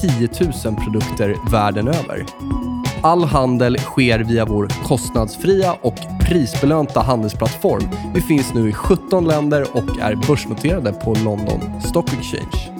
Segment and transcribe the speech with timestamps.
[0.00, 0.28] 10
[0.64, 2.26] 000 produkter världen över.
[3.02, 7.88] All handel sker via vår kostnadsfria och prisbelönta handelsplattform.
[8.14, 12.78] Vi finns nu i 17 länder och är börsnoterade på London Stock Exchange.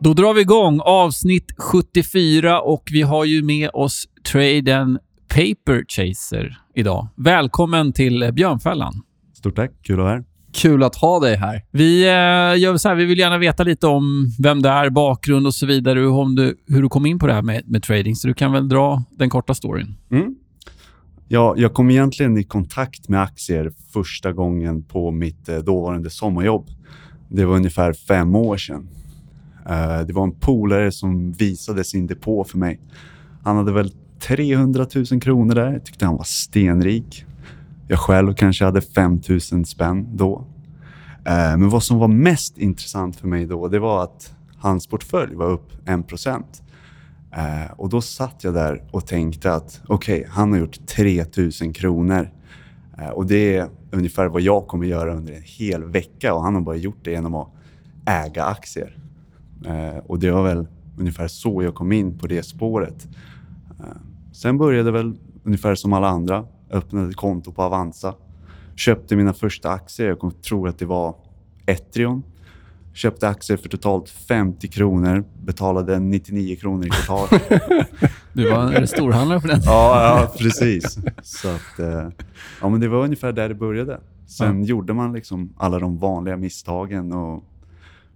[0.00, 6.58] Då drar vi igång avsnitt 74 och vi har ju med oss traden Paper Chaser
[6.74, 7.08] idag.
[7.16, 8.92] Välkommen till Björnfällan.
[9.34, 9.70] Stort tack.
[9.82, 10.24] Kul att vara här.
[10.52, 11.62] Kul att ha dig här.
[11.70, 15.46] Vi eh, gör så här, vi vill gärna veta lite om vem du är, bakgrund
[15.46, 18.16] och så vidare, hur, du, hur du kom in på det här med, med trading.
[18.16, 19.94] Så du kan väl dra den korta storyn.
[20.10, 20.34] Mm.
[21.28, 26.66] Ja, jag kom egentligen i kontakt med aktier första gången på mitt eh, dåvarande sommarjobb.
[27.28, 28.88] Det var ungefär fem år sedan.
[29.68, 32.80] Eh, det var en polare som visade sin depå för mig.
[33.42, 35.72] Han hade väl 300 000 kronor där.
[35.72, 37.24] Jag tyckte han var stenrik.
[37.88, 39.20] Jag själv kanske hade 5
[39.52, 40.44] 000 spänn då.
[41.26, 45.34] Eh, men vad som var mest intressant för mig då, det var att hans portfölj
[45.34, 46.62] var upp 1 procent.
[47.32, 51.24] Eh, och då satt jag där och tänkte att okej, okay, han har gjort 3
[51.62, 52.30] 000 kronor.
[52.98, 56.54] Eh, och det är ungefär vad jag kommer göra under en hel vecka och han
[56.54, 57.48] har bara gjort det genom att
[58.06, 58.98] äga aktier.
[60.06, 60.66] Och det var väl
[60.98, 63.08] ungefär så jag kom in på det spåret.
[63.80, 63.86] Eh,
[64.32, 66.44] sen började väl ungefär som alla andra.
[66.70, 68.14] Öppnade ett konto på Avanza.
[68.76, 70.08] Köpte mina första aktier.
[70.08, 71.14] Jag tror att det var
[71.66, 72.22] Etrion.
[72.92, 75.24] Köpte aktier för totalt 50 kronor.
[75.44, 77.40] Betalade 99 kronor i kvartal.
[78.32, 80.98] du var en storhandlare på den ja, ja, precis.
[81.22, 82.08] Så att, eh,
[82.60, 84.00] ja, men det var ungefär där det började.
[84.26, 84.68] Sen ja.
[84.68, 87.44] gjorde man liksom alla de vanliga misstagen och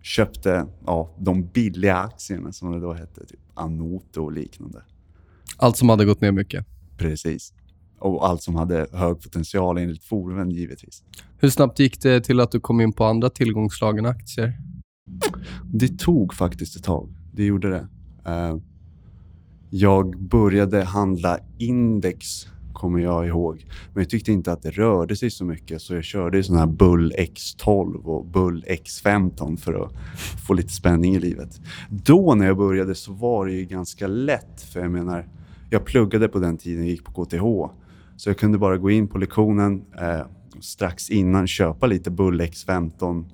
[0.02, 3.26] köpte ja, de billiga aktierna som det då hette.
[3.26, 4.82] Typ Anoto och liknande.
[5.56, 6.66] Allt som hade gått ner mycket?
[6.96, 7.52] Precis.
[7.98, 11.02] Och allt som hade hög potential enligt forumen givetvis.
[11.38, 14.52] Hur snabbt gick det till att du kom in på andra tillgångsslag än aktier?
[15.64, 17.14] Det tog faktiskt ett tag.
[17.32, 17.88] Det gjorde det.
[18.30, 18.60] Uh,
[19.70, 22.46] jag började handla index
[22.80, 23.66] kommer jag ihåg.
[23.94, 26.66] Men jag tyckte inte att det rörde sig så mycket så jag körde såna här
[26.66, 29.92] Bull X12 och Bull X15 för att
[30.46, 31.60] få lite spänning i livet.
[31.90, 35.28] Då när jag började så var det ju ganska lätt för jag menar,
[35.70, 37.75] jag pluggade på den tiden, jag gick på KTH.
[38.16, 40.20] Så jag kunde bara gå in på lektionen eh,
[40.60, 43.25] strax innan köpa lite Bull X15.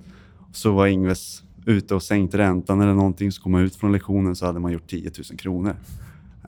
[0.53, 4.37] Så var Ingves ute och sänkte räntan eller någonting så kom man ut från lektionen
[4.37, 5.77] så hade man gjort 10 000 kronor.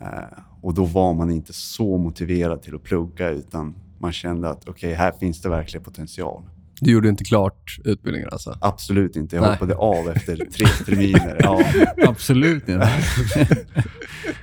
[0.00, 4.68] Eh, och då var man inte så motiverad till att plugga utan man kände att
[4.68, 6.42] okej, okay, här finns det verkligen potential.
[6.80, 8.58] Du gjorde inte klart utbildningen alltså?
[8.60, 9.36] Absolut inte.
[9.36, 9.50] Jag Nej.
[9.50, 11.36] hoppade av efter tre terminer.
[11.40, 11.62] Ja.
[12.08, 12.90] Absolut inte.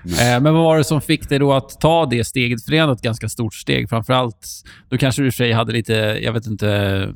[0.06, 2.64] Eh, men vad var det som fick dig då att ta det steget?
[2.64, 3.90] För det är ändå ett ganska stort steg.
[3.90, 4.48] Framförallt,
[4.90, 7.10] då kanske du i sig hade lite, jag vet inte,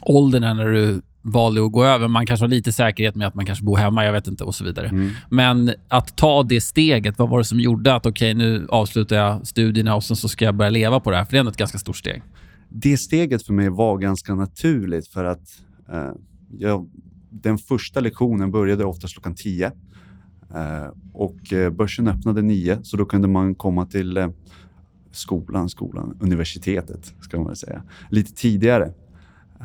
[0.00, 2.08] åldern när du valde att gå över.
[2.08, 4.54] Man kanske har lite säkerhet med att man kanske bor hemma, jag vet inte och
[4.54, 4.88] så vidare.
[4.88, 5.10] Mm.
[5.28, 9.16] Men att ta det steget, vad var det som gjorde att okej, okay, nu avslutar
[9.16, 11.24] jag studierna och sen så ska jag börja leva på det här?
[11.24, 12.22] För det är ändå ett ganska stort steg.
[12.74, 16.10] Det steget för mig var ganska naturligt för att eh,
[16.58, 16.90] jag,
[17.30, 19.66] den första lektionen började oftast klockan 10
[20.54, 24.28] eh, och eh, börsen öppnade 9 så då kunde man komma till eh,
[25.10, 28.92] skolan, skolan, universitetet ska man säga, lite tidigare.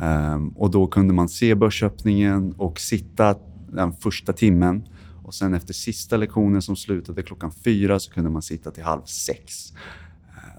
[0.01, 3.35] Ehm, och då kunde man se börsöppningen och sitta
[3.71, 4.87] den första timmen.
[5.23, 9.01] Och sen efter sista lektionen som slutade klockan fyra så kunde man sitta till halv
[9.03, 9.73] sex.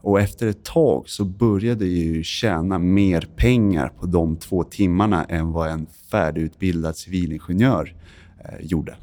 [0.03, 5.25] Och efter ett tag så började jag ju tjäna mer pengar på de två timmarna
[5.25, 7.95] än vad en färdigutbildad civilingenjör
[8.45, 8.97] uh, gjorde.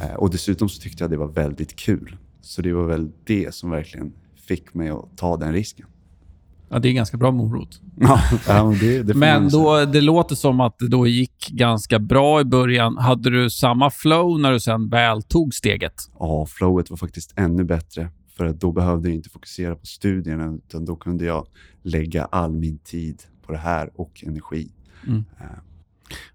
[0.00, 2.16] Uh, och dessutom så tyckte jag det var väldigt kul.
[2.40, 4.12] Så det var väl det som verkligen
[4.48, 5.86] fick mig att ta den risken.
[6.68, 7.80] Ja, det är ganska bra morot.
[8.46, 12.44] Ja, det, det Men då, det låter som att det då gick ganska bra i
[12.44, 12.98] början.
[12.98, 15.94] Hade du samma flow när du sen väl tog steget?
[16.18, 18.10] Ja, flowet var faktiskt ännu bättre.
[18.36, 21.46] För att då behövde jag inte fokusera på studierna, utan då kunde jag
[21.82, 24.68] lägga all min tid på det här och energi.
[25.06, 25.24] Mm.
[25.40, 25.46] Eh.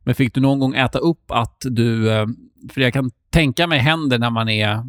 [0.03, 2.11] Men fick du någon gång äta upp att du...
[2.11, 2.25] Eh,
[2.73, 4.83] för jag kan tänka mig händer när man är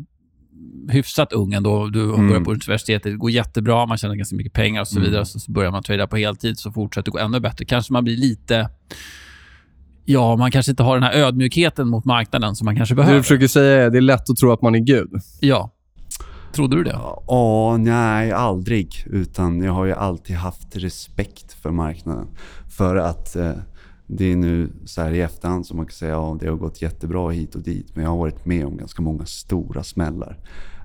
[0.89, 1.87] hyfsat ung ändå.
[1.89, 2.29] Du Mm.
[2.29, 5.11] börjar på universitetet, det går jättebra, man tjänar ganska mycket pengar och så Mm.
[5.11, 5.27] vidare.
[5.27, 7.65] Så, så börjar man trada på heltid, så fortsätter det gå ännu bättre.
[7.65, 8.69] Kanske man blir lite...
[10.05, 13.17] Ja, man kanske inte har den här ödmjukheten mot marknaden som man kanske Det behöver.
[13.17, 15.11] du försöker säga är det är lätt att tro att man är gud.
[15.41, 15.75] Ja.
[16.53, 16.99] Trodde du det?
[17.27, 19.07] Ja, nej, aldrig.
[19.07, 22.27] Utan jag har ju alltid haft respekt för marknaden.
[22.69, 23.53] För att eh,
[24.07, 26.83] det är nu så här i efterhand som man kan säga ja, det har gått
[26.83, 27.97] jättebra hit och dit.
[27.97, 30.39] Men jag har varit med om ganska många stora smällar.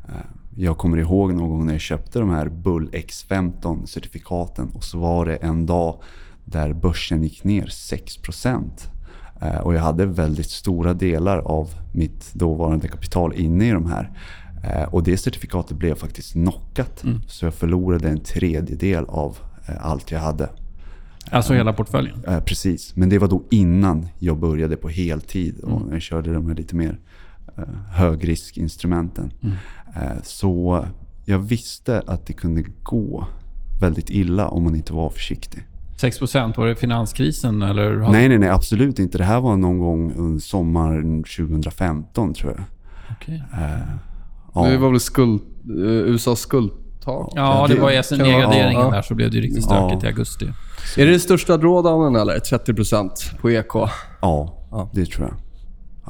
[0.07, 0.25] Eh,
[0.55, 5.25] jag kommer ihåg någon gång när jag köpte de här Bull X15-certifikaten och så var
[5.25, 6.01] det en dag
[6.45, 8.17] där börsen gick ner 6
[9.41, 14.11] Eh, Och jag hade väldigt stora delar av mitt dåvarande kapital inne i de här.
[14.67, 17.03] Eh, Och det certifikatet blev faktiskt knockat.
[17.27, 19.37] Så jag förlorade en tredjedel av
[19.67, 20.49] eh, allt jag hade.
[21.31, 22.23] Alltså hela portföljen?
[22.27, 26.47] Eh, precis, men det var då innan jag började på heltid och jag körde de
[26.47, 26.99] här lite mer
[27.57, 29.31] eh, högriskinstrumenten.
[29.95, 30.85] Eh, så
[31.25, 33.27] jag visste att det kunde gå
[33.81, 35.63] väldigt illa om man inte var försiktig.
[35.97, 37.95] 6% var det finanskrisen eller?
[38.11, 39.17] Nej, nej, nej, absolut inte.
[39.17, 42.63] Det här var någon gång under sommaren 2015 tror jag.
[43.11, 43.43] Okej.
[44.65, 44.69] Ja.
[44.71, 47.33] Det var väl skuld, eh, USAs skuldtak?
[47.35, 48.91] Ja, det det var ju nedgraderingen ja.
[48.91, 49.87] där så blev det ju riktigt Ja.
[49.89, 50.45] stökigt i augusti.
[50.97, 52.39] Är det det största drawdownen eller?
[52.39, 53.09] 30%
[53.41, 53.73] på EK?
[54.21, 54.89] Ja, Ja.
[54.93, 55.33] det tror jag.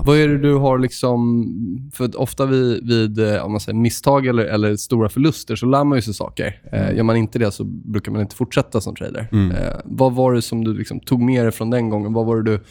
[0.05, 1.45] Vad är det du har liksom...
[1.93, 5.83] För ofta vid, vid eh, om man säger misstag eller, eller stora förluster så lär
[5.83, 6.61] man ju sig saker.
[6.71, 9.27] Eh, gör man inte det så brukar man inte fortsätta som trader.
[9.31, 12.13] Eh, vad var det som du liksom tog med dig från den gången?
[12.13, 12.63] Vad var det du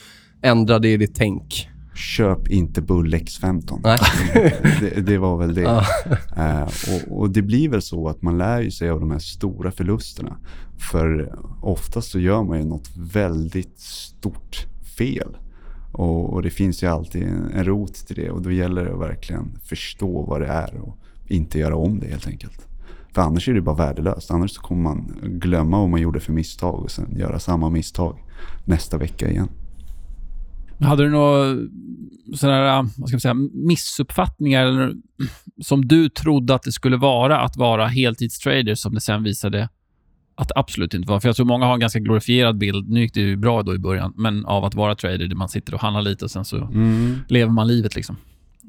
[0.42, 1.68] ändrade i ditt tänk?
[1.96, 3.80] Köp inte Bull X15.
[3.82, 3.98] Nej.
[4.80, 5.62] det, det var väl det.
[5.62, 5.84] Ja.
[6.36, 9.70] Eh, och, och det blir väl så att man lär sig av de här stora
[9.70, 10.36] förlusterna.
[10.78, 14.66] För oftast så gör man ju något väldigt stort
[14.98, 15.36] fel.
[15.92, 18.92] Och, och det finns ju alltid en, en rot till det och då gäller det
[18.92, 22.66] att verkligen förstå vad det är och inte göra om det helt enkelt.
[23.14, 24.30] För annars är det bara värdelöst.
[24.30, 28.24] Annars så kommer man glömma vad man gjorde för misstag och sen göra samma misstag
[28.64, 29.48] nästa vecka igen.
[30.78, 31.56] Men Hade du några
[32.34, 34.94] sådana vad ska man säga, missuppfattningar eller,
[35.62, 39.68] som du trodde att det skulle vara att vara heltidstrader som det sen visade
[40.34, 41.20] att det absolut inte var?
[41.20, 43.74] För jag tror många har en ganska glorifierad bild, nu gick det ju bra då
[43.74, 46.44] i början, men av att vara trader där man sitter och handlar lite och sen
[46.44, 46.68] så
[47.28, 48.16] lever man livet liksom.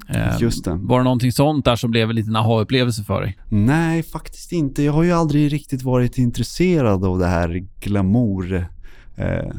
[0.08, 0.74] Eh, Just det.
[0.74, 3.38] Var det någonting sånt där som blev en liten aha-upplevelse för dig?
[3.48, 4.82] Nej, faktiskt inte.
[4.82, 8.66] Jag har ju aldrig riktigt varit intresserad av det här glamour
[9.16, 9.54] eh,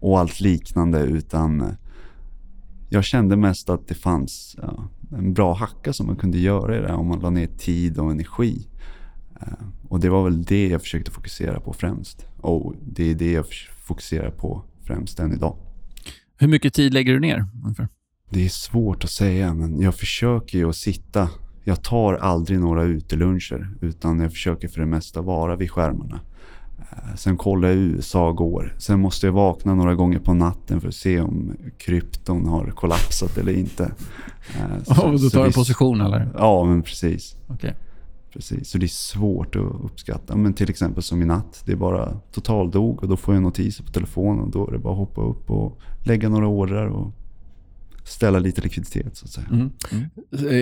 [0.00, 1.72] och allt liknande utan eh,
[2.88, 6.80] jag kände mest att det fanns ja, en bra hacka som man kunde göra i
[6.80, 8.66] det om man la ner tid och energi.
[9.40, 9.48] Eh,
[9.88, 12.26] och det var väl det jag försökte fokusera på främst.
[12.36, 13.44] Och det är det jag
[13.76, 15.56] fokuserar på främst än idag.
[16.36, 17.44] Hur mycket tid lägger du ner?
[17.64, 17.88] ungefär?
[18.30, 21.28] Det är svårt att säga, men jag försöker ju att sitta.
[21.64, 26.20] Jag tar aldrig några uteluncher, utan jag försöker för det mesta vara vid skärmarna.
[26.92, 28.74] Eh, Sen kollar jag USA går.
[28.78, 33.38] Sen måste jag vakna några gånger på natten för att se om krypton har kollapsat
[33.38, 33.92] eller inte.
[34.58, 36.28] Eh, så- då så tar du är- position eller?
[36.38, 37.36] Ja, men precis.
[37.46, 37.74] Okej.
[38.32, 38.70] precis.
[38.70, 40.36] Så det är svårt att uppskatta.
[40.36, 43.84] Men till exempel som i natt, det är bara totaldog och då får jag notiser
[43.84, 47.12] på telefonen och då är det bara att hoppa upp och lägga några ordrar och
[48.04, 49.46] ställa lite likviditet så att säga.
[49.50, 49.70] Mm.
[49.92, 50.04] Mm.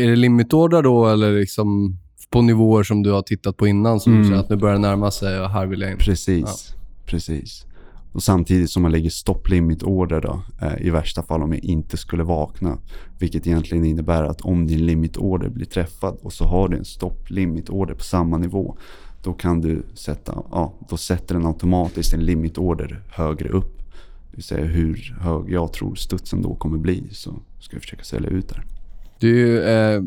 [0.04, 1.96] Är det limitordrar då eller liksom
[2.30, 4.22] på nivåer som du har tittat på innan som Mm.
[4.22, 5.98] du säger att nu börjar det närma sig och här vill jag in?
[5.98, 6.74] Precis,
[7.06, 7.64] precis.
[8.12, 12.22] Och samtidigt som man lägger stopp-limit-order då, eh, i värsta fall om jag inte skulle
[12.22, 12.78] vakna.
[13.18, 17.94] Vilket egentligen innebär att om din limit-order blir träffad och så har du en stopp-limit-order
[17.94, 18.76] på samma nivå.
[19.22, 23.78] Då kan du sätta, ja, då sätter den automatiskt en limit-order högre upp.
[24.30, 28.04] Det vill säga hur hög jag tror studsen då kommer bli så ska jag försöka
[28.04, 28.64] sälja ut där.
[29.20, 30.02] Ju, eh,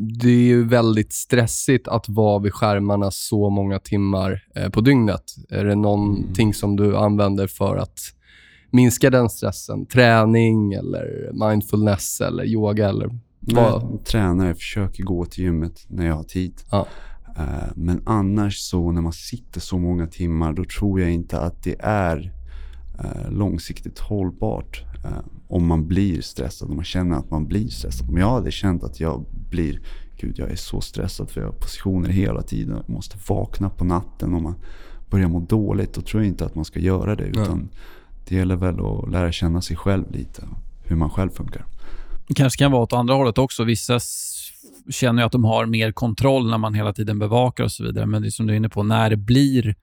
[0.00, 5.22] det är ju väldigt stressigt att vara vid skärmarna så många timmar eh, på dygnet.
[5.50, 7.98] Är det någonting som du använder för att
[8.70, 9.86] minska den stressen?
[9.86, 13.06] Träning eller mindfulness eller yoga eller
[13.40, 13.64] vad?
[13.64, 16.54] Jag tränar, jag försöker gå till gymmet när jag har tid.
[16.70, 16.86] Ja.
[17.38, 21.62] Eh, Men annars så när man sitter så många timmar då tror jag inte att
[21.64, 22.32] det är
[22.98, 24.82] eh, långsiktigt hållbart.
[25.04, 25.10] eh,
[25.48, 28.08] Om man blir stressad, om man känner att man blir stressad.
[28.08, 29.80] Om jag hade känt att jag blir,
[30.16, 32.76] gud jag är så stressad för jag har positioner hela tiden.
[32.76, 34.54] Jag måste vakna på natten om man
[35.10, 35.94] börjar må dåligt.
[35.94, 37.24] Då tror jag inte att man ska göra det.
[37.24, 37.68] Utan
[38.28, 40.42] det gäller väl att lära känna sig själv lite.
[40.84, 41.66] Hur man själv funkar.
[42.28, 43.64] Det kanske kan vara åt andra hållet också.
[43.64, 44.00] Vissa
[44.90, 48.06] känner att de har mer kontroll när man hela tiden bevakar och så vidare.
[48.06, 49.74] Men det är som du är inne på, när det blir...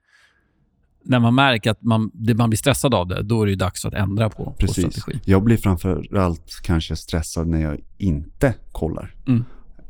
[1.08, 3.84] När man märker att man, man blir stressad av det, då är det ju dags
[3.84, 4.94] att ändra på, på Precis.
[4.94, 5.20] strategi.
[5.24, 9.14] Jag blir framförallt kanske stressad när jag inte kollar.
[9.26, 9.44] Mm.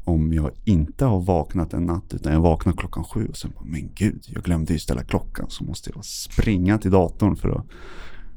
[0.07, 3.65] Om jag inte har vaknat en natt utan jag vaknar klockan sju och sen bara,
[3.65, 7.67] men gud, jag glömde ju ställa klockan så måste jag springa till datorn för att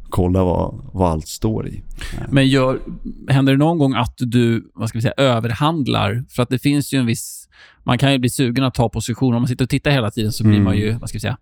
[0.10, 1.84] kolla vad, vad allt står i.
[2.30, 2.80] Men gör,
[3.28, 6.24] händer det någon gång att du vad ska vi säga, överhandlar?
[6.30, 7.50] För att det finns ju en viss...
[7.84, 9.34] Man kan ju bli sugen att ta position.
[9.36, 10.64] Om man sitter och tittar hela tiden så blir Mm.
[10.64, 10.92] man ju...
[10.92, 11.38] Vad ska vi säga?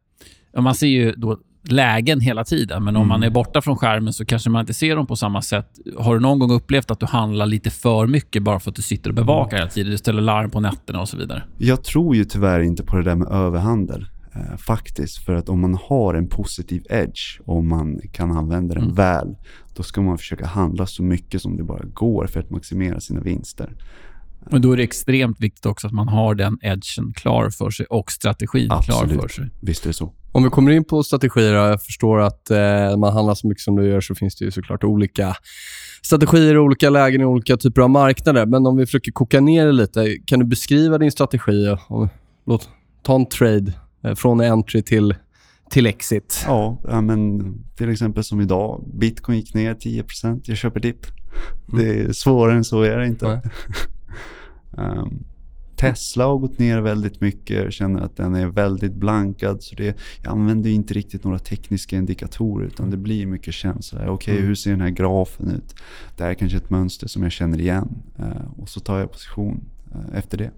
[0.57, 1.39] Man ser ju då
[1.71, 4.95] lägen hela tiden, men om man är borta från skärmen så kanske man inte ser
[4.95, 5.67] dem på samma sätt.
[5.97, 8.81] Har du någon gång upplevt att du handlar lite för mycket bara för att du
[8.81, 9.91] sitter och bevakar hela tiden?
[9.91, 11.43] Du ställer larm på nätterna och så vidare.
[11.57, 14.05] Jag tror ju tyvärr inte på det där med överhandel.
[14.35, 18.83] Eh, faktiskt, för att om man har en positiv edge och man kan använda den
[18.83, 18.95] Mm.
[18.95, 19.35] väl,
[19.75, 23.21] då ska man försöka handla så mycket som det bara går för att maximera sina
[23.21, 23.75] vinster.
[24.51, 27.85] Men då är det extremt viktigt också att man har den edgen klar för sig
[27.85, 29.21] och strategin klar Absolut.
[29.21, 29.49] för sig.
[29.61, 30.13] Visst är det så.
[30.31, 33.75] Om vi kommer in på strategier, jag förstår att eh, man handlar så mycket som
[33.75, 35.35] du gör så finns det ju såklart olika
[36.01, 38.45] strategier i olika lägen i olika typer av marknader.
[38.45, 41.75] Men om vi försöker koka ner det lite, kan du beskriva din strategi?
[41.87, 42.09] Om,
[42.45, 42.69] låt,
[43.03, 45.15] ta en trade eh, från entry till,
[45.69, 46.43] till exit.
[46.47, 48.83] Ja, ja, men till exempel som idag.
[48.93, 50.41] Bitcoin gick ner 10%.
[50.43, 51.05] Jag köper dipp.
[51.65, 53.27] Det är svårare än så är det inte.
[53.27, 53.41] Nej.
[55.77, 57.63] Tesla har gått ner väldigt mycket.
[57.63, 59.63] Jag känner att den är väldigt blankad.
[59.63, 64.11] Så det, jag använder inte riktigt några tekniska indikatorer utan det blir mycket känsla.
[64.11, 64.47] Okej, Mm.
[64.47, 65.75] hur ser den här grafen ut?
[66.17, 67.89] Det här är kanske ett mönster som jag känner igen.
[68.19, 70.51] Eh, och så tar jag position eh, efter det.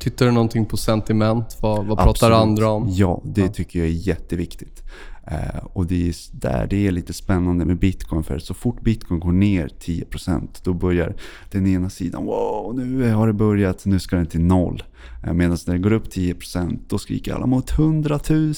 [0.00, 1.56] Tittar du någonting på sentiment?
[1.60, 2.36] Vad, vad pratar Absolut.
[2.36, 2.86] andra om?
[2.90, 3.48] Ja, det Ja.
[3.48, 4.82] tycker jag är jätteviktigt.
[5.26, 8.22] Eh, och det är där det är lite spännande med bitcoin.
[8.22, 11.14] För så fort bitcoin går ner 10% då börjar
[11.50, 14.82] den ena sidan wow, nu har det börjat, nu ska den till noll.
[15.26, 18.54] Eh, Medan när det går upp 10% då skriker alla mot 100 000.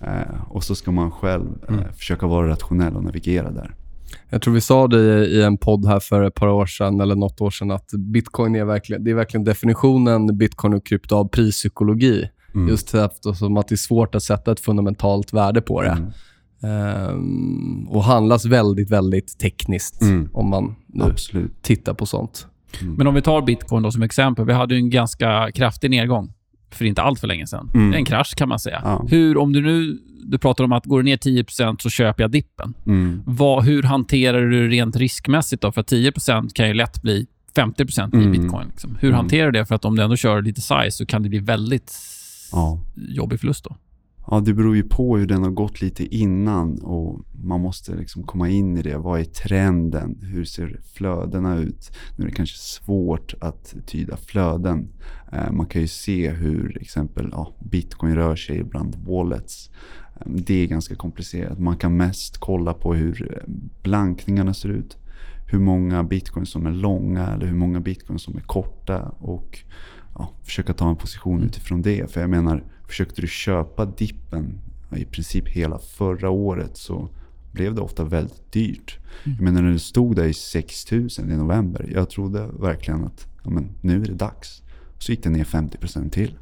[0.00, 1.92] Eh, och så ska man själv Mm.
[1.92, 3.74] försöka vara rationell och navigera där.
[4.30, 7.00] Jag tror vi sa det i i en podd här för ett par år sedan,
[7.00, 11.14] eller något år sedan, att bitcoin är verkligen, det är verkligen definitionen bitcoin och krypto
[11.16, 12.28] av prispsykologi.
[12.56, 12.68] Mm.
[12.68, 15.88] Just eftersom att det är svårt att sätta ett fundamentalt värde på det.
[15.88, 16.10] Mm.
[16.62, 20.28] Ehm, och handlas väldigt, väldigt tekniskt Mm.
[20.32, 21.62] om man nu Absolut.
[21.62, 22.46] tittar på sånt.
[22.96, 24.44] Men om vi tar bitcoin då som exempel.
[24.46, 26.32] Vi hade ju en ganska kraftig nedgång
[26.70, 27.70] för inte allt för länge sedan.
[27.74, 27.92] Mm.
[27.94, 28.80] En krasch kan man säga.
[28.84, 29.06] Ja.
[29.08, 29.98] Hur, om du nu
[30.28, 32.74] du pratar om att går det ner 10% så köper jag dippen.
[32.86, 33.22] Mm.
[33.26, 35.72] Vad, hur hanterar du rent riskmässigt då?
[35.72, 38.32] För att 10% kan ju lätt bli 50% i Mm.
[38.32, 38.66] bitcoin.
[38.68, 38.96] Liksom.
[39.00, 39.16] Hur Mm.
[39.16, 39.66] hanterar du det?
[39.66, 41.90] För att om du ändå kör lite size så kan det bli väldigt
[42.52, 42.80] Ja.
[42.94, 43.76] jobbig förlust då.
[44.30, 48.22] Ja, det beror ju på hur den har gått lite innan och man måste liksom
[48.22, 48.98] komma in i det.
[48.98, 50.18] Vad är trenden?
[50.22, 51.90] Hur ser flödena ut?
[52.16, 54.88] Nu är det kanske svårt att tyda flöden.
[55.32, 59.70] Eh, Man kan ju se hur exempel ja, bitcoin rör sig bland wallets.
[60.20, 61.58] Eh, Det är ganska komplicerat.
[61.58, 64.96] Man kan mest kolla på hur eh, blankningarna ser ut.
[65.50, 69.02] Hur många bitcoin som är långa eller hur många bitcoin som är korta.
[69.18, 69.58] Och
[70.18, 72.10] ja, försöka ta en position utifrån det.
[72.10, 74.58] För jag menar, försökte du köpa dippen
[74.96, 77.08] i princip hela förra året så
[77.52, 78.98] blev det ofta väldigt dyrt.
[79.24, 81.90] Jag menar när det stod där i 6000 i november.
[81.94, 84.62] Jag trodde verkligen att ja, men, nu är det dags.
[84.98, 86.38] Så gick det ner 50% till.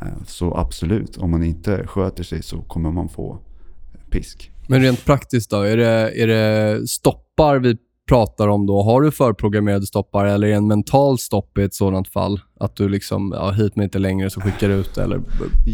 [0.00, 3.38] Eh, Så absolut, om man inte sköter sig så kommer man få
[4.10, 4.52] pisk.
[4.68, 5.60] Men rent praktiskt då?
[5.60, 7.76] Är det, är det stoppar vi
[8.08, 8.82] pratar om då?
[8.82, 12.40] Har du förprogrammerade stoppar eller är det en mental stopp i ett sådant fall?
[12.60, 15.20] Att du liksom, ja, hit men inte längre så skickar du ut det, eller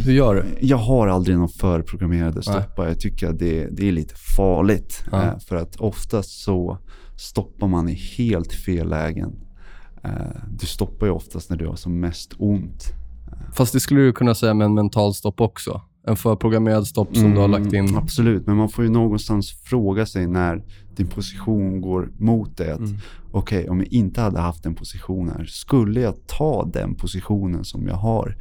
[0.04, 0.66] hur gör du?
[0.66, 2.86] Jag har aldrig någon förprogrammerade stoppar.
[2.88, 5.04] Jag tycker att det, det är lite farligt.
[5.12, 5.22] Ja.
[5.22, 6.78] Eh, För att oftast så
[7.16, 9.32] stoppar man i helt fel lägen.
[10.04, 10.10] Eh,
[10.58, 12.84] Du stoppar ju oftast när du har som mest ont.
[13.56, 15.80] Fast det skulle du kunna säga med en mental stopp också.
[16.06, 17.84] En förprogrammerad stopp som du har lagt in.
[17.84, 20.64] Mm, Absolut, men man får ju någonstans fråga sig när
[20.96, 22.70] din position går mot dig.
[22.70, 22.96] Mm.
[23.32, 27.86] Okej, om jag inte hade haft en position här, skulle jag ta den positionen som
[27.86, 28.36] jag har?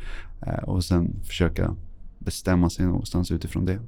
[0.47, 1.75] Eh, Och sen försöka
[2.19, 3.79] bestämma sig någonstans utifrån det.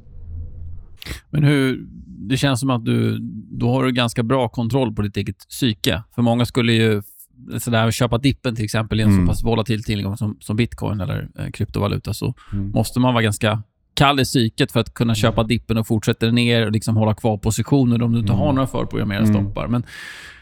[1.30, 1.88] Men hur...
[2.28, 3.20] Det känns som att du...
[3.52, 6.04] Då har du ganska bra kontroll på ditt eget psyke.
[6.16, 7.02] För många skulle ju...
[7.60, 9.26] Sådär, köpa dippen till exempel i en Mm.
[9.26, 12.70] så pass volatil tillgång som, som bitcoin eller eh, kryptovaluta så Mm.
[12.72, 13.64] måste man vara ganska
[13.96, 17.38] kall i psyket för att kunna köpa dippen och fortsätta ner och liksom hålla kvar
[17.38, 18.40] positioner om du inte Mm.
[18.46, 19.44] har några förprogrammerade Mm.
[19.46, 19.68] stoppar.
[19.68, 19.84] Men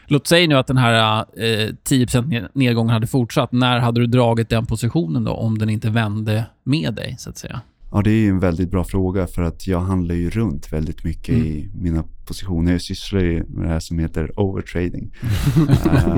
[0.06, 3.52] låt säga nu att den här eh, 10% ner- nedgången hade fortsatt.
[3.52, 7.38] När hade du dragit den positionen då om den inte vände med dig, så att
[7.38, 7.60] säga?
[7.92, 11.34] Ja, det är en väldigt bra fråga för att jag handlar ju runt väldigt mycket
[11.34, 11.46] Mm.
[11.46, 12.72] i mina positioner.
[12.72, 15.10] Jag sysslar ju med det här som heter overtrading.
[15.94, 16.16] Eh,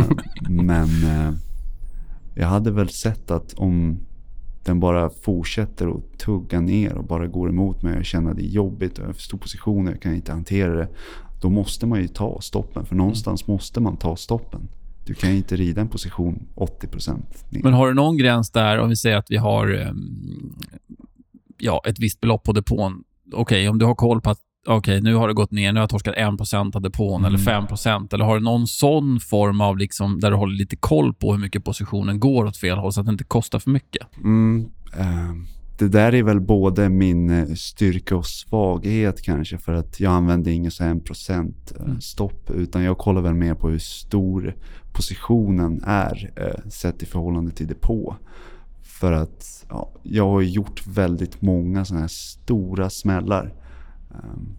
[0.51, 1.33] men eh,
[2.35, 3.99] jag hade väl sett att om
[4.67, 8.37] den bara fortsätter att tugga ner och bara går emot mig och jag känner att
[8.37, 10.89] det är jobbigt och jag har för stor position och jag kan inte hantera det.
[11.41, 14.61] Då måste man ju ta stoppen för någonstans måste man ta stoppen.
[15.07, 17.09] du kan inte rida en position 80 %
[17.51, 17.63] ner.
[17.63, 20.55] Men har du någon gräns där, om vi säger att vi har ehm,
[21.59, 23.05] ja, ett visst belopp på depån.
[23.33, 25.79] Okej, okay, om du har koll på att okay, nu har det gått ner, nu
[25.79, 27.35] har jag torskat 1 av depån mm.
[27.35, 31.15] eller 5% eller har du någon sån form av liksom, där du håller lite koll
[31.15, 34.17] på hur mycket positionen går åt fel håll så att det inte kostar för mycket?
[34.17, 34.71] Mm,
[35.01, 35.33] uh,
[35.79, 40.51] det där är väl både min eh, styrka och svaghet kanske för att jag använder
[40.51, 42.01] ingen så 1 eh, mm.
[42.01, 44.57] stopp utan jag kollar väl mer på hur stor
[44.93, 48.17] positionen är uh, sett i förhållande till depå.
[48.83, 53.53] För att ja, jag har gjort väldigt många sådana här stora smällar.
[54.23, 54.57] Ehm,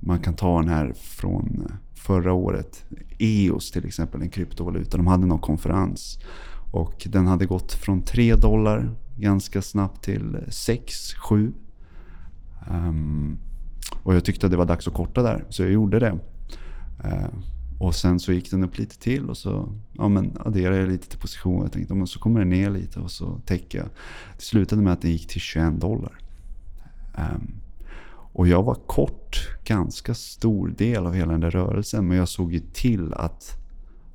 [0.00, 2.84] man kan ta den här från eh, förra året.
[3.18, 4.96] EOS till exempel, en kryptovaluta.
[4.96, 6.18] De hade någon konferens.
[6.72, 11.52] Och den hade gått från 3 dollar ganska snabbt till 6, 7.
[12.70, 13.38] Um,
[14.02, 16.18] och jag tyckte att det var dags att korta där, så jag gjorde det.
[17.04, 17.28] Uh,
[17.78, 21.08] och sen så gick den upp lite till och så ja, men adderade jag lite
[21.08, 21.62] till positionen.
[21.62, 23.88] Jag tänkte så kommer den ner lite och så täcker jag.
[24.36, 26.18] Det slutade med att den gick till 21 dollar.
[27.16, 27.54] Um,
[28.38, 32.08] och jag var kort ganska stor del av hela den där rörelsen.
[32.08, 33.56] Men jag såg ju till att,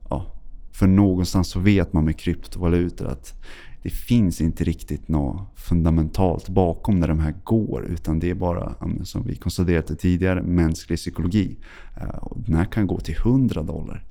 [0.10, 0.26] ja,
[0.72, 3.34] för någonstans så vet man med kryptovalutor att
[3.82, 7.86] det finns inte riktigt något fundamentalt bakom när de här går.
[7.86, 11.58] Utan det är bara, som vi konstaterade tidigare, mänsklig psykologi.
[11.98, 14.06] Eh, och den här kan gå till 100 dollar.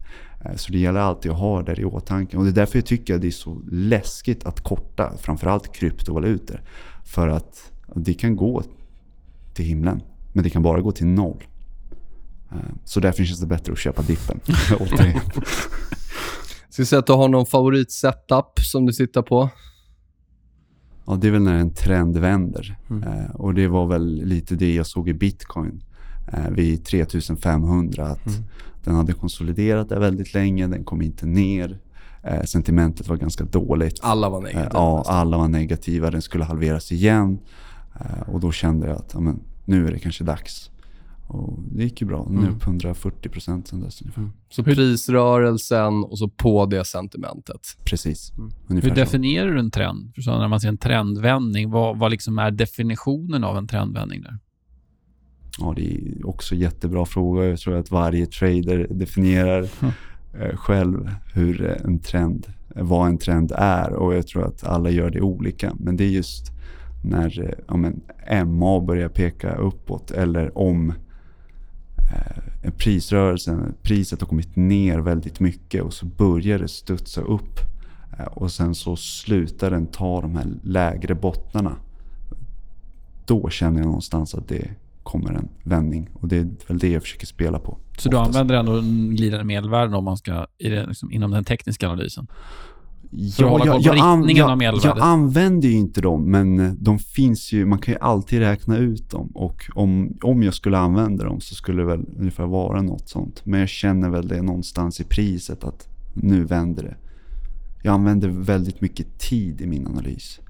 [0.44, 2.36] Eh, så det gäller alltid att ha det i åtanke.
[2.36, 6.60] Och det är därför jag tycker att det är så läskigt att korta, framförallt kryptovalutor.
[7.04, 8.62] För att det kan gå
[9.54, 11.44] till himlen, men det kan bara gå till noll.
[12.50, 14.40] Eh, så därför känns det bättre att köpa dippen.
[16.70, 19.50] Ska säga att du har någon favoritsetup som du sitter på?
[21.06, 22.76] Ja, det är väl när en trend vänder.
[22.90, 23.02] Mm.
[23.02, 25.84] Eh, och det var väl lite det jag såg i bitcoin
[26.32, 28.06] eh, vid 3500.
[28.06, 28.42] Att mm.
[28.84, 31.78] Den hade konsoliderat där väldigt länge, den kom inte ner.
[32.22, 33.98] Eh, sentimentet var ganska dåligt.
[34.02, 34.70] Alla var negativa?
[34.72, 36.10] ja, alla var negativa.
[36.10, 37.38] Den skulle halveras igen.
[38.04, 40.70] Eh, och då kände jag att ja, men, nu är det kanske dags.
[41.32, 42.26] Och det gick ju bra.
[42.30, 42.54] Nu mm.
[42.54, 44.20] upp 140 procent sen dess ungefär.
[44.20, 44.32] Mm.
[44.50, 47.60] Så prisrörelsen och så på det sentimentet.
[47.84, 48.32] Precis.
[48.38, 48.82] Mm.
[48.82, 50.12] Hur definierar du en trend?
[50.16, 54.38] Så när man ser en trendvändning, vad, vad liksom är definitionen av en trendvändning där?
[55.58, 57.44] Ja, det är också en jättebra fråga.
[57.44, 60.56] Jag tror att varje trader definierar mm.
[60.56, 65.20] själv hur en trend, vad en trend är och jag tror att alla gör det
[65.20, 65.74] olika.
[65.78, 66.52] Men det är just
[67.02, 68.00] när eh, ja, men,
[68.46, 70.90] MA börjar peka uppåt eller om
[72.12, 77.60] eh, prisrörelsen, priset har kommit ner väldigt mycket och så börjar det studsa upp.
[78.18, 81.76] Eh, och sen så slutar den ta de här lägre bottnarna.
[83.26, 84.70] Då känner jag någonstans att det
[85.02, 86.08] kommer en vändning.
[86.14, 87.78] Och det är väl det jag försöker spela på.
[87.98, 88.80] Så du använder ändå
[89.16, 92.26] glidande medelvärden om man ska, i det, liksom, inom den tekniska analysen?
[93.14, 97.78] Ja, jag, jag, an, jag, jag, använder ju inte dem, men de finns ju, man
[97.78, 99.30] kan ju alltid räkna ut dem.
[99.34, 103.40] Och om, om jag skulle använda dem så skulle det väl ungefär vara något sånt.
[103.44, 106.96] Men jag känner väl det någonstans i priset att nu vänder det.
[107.82, 110.40] Jag använder väldigt mycket tid i min analys.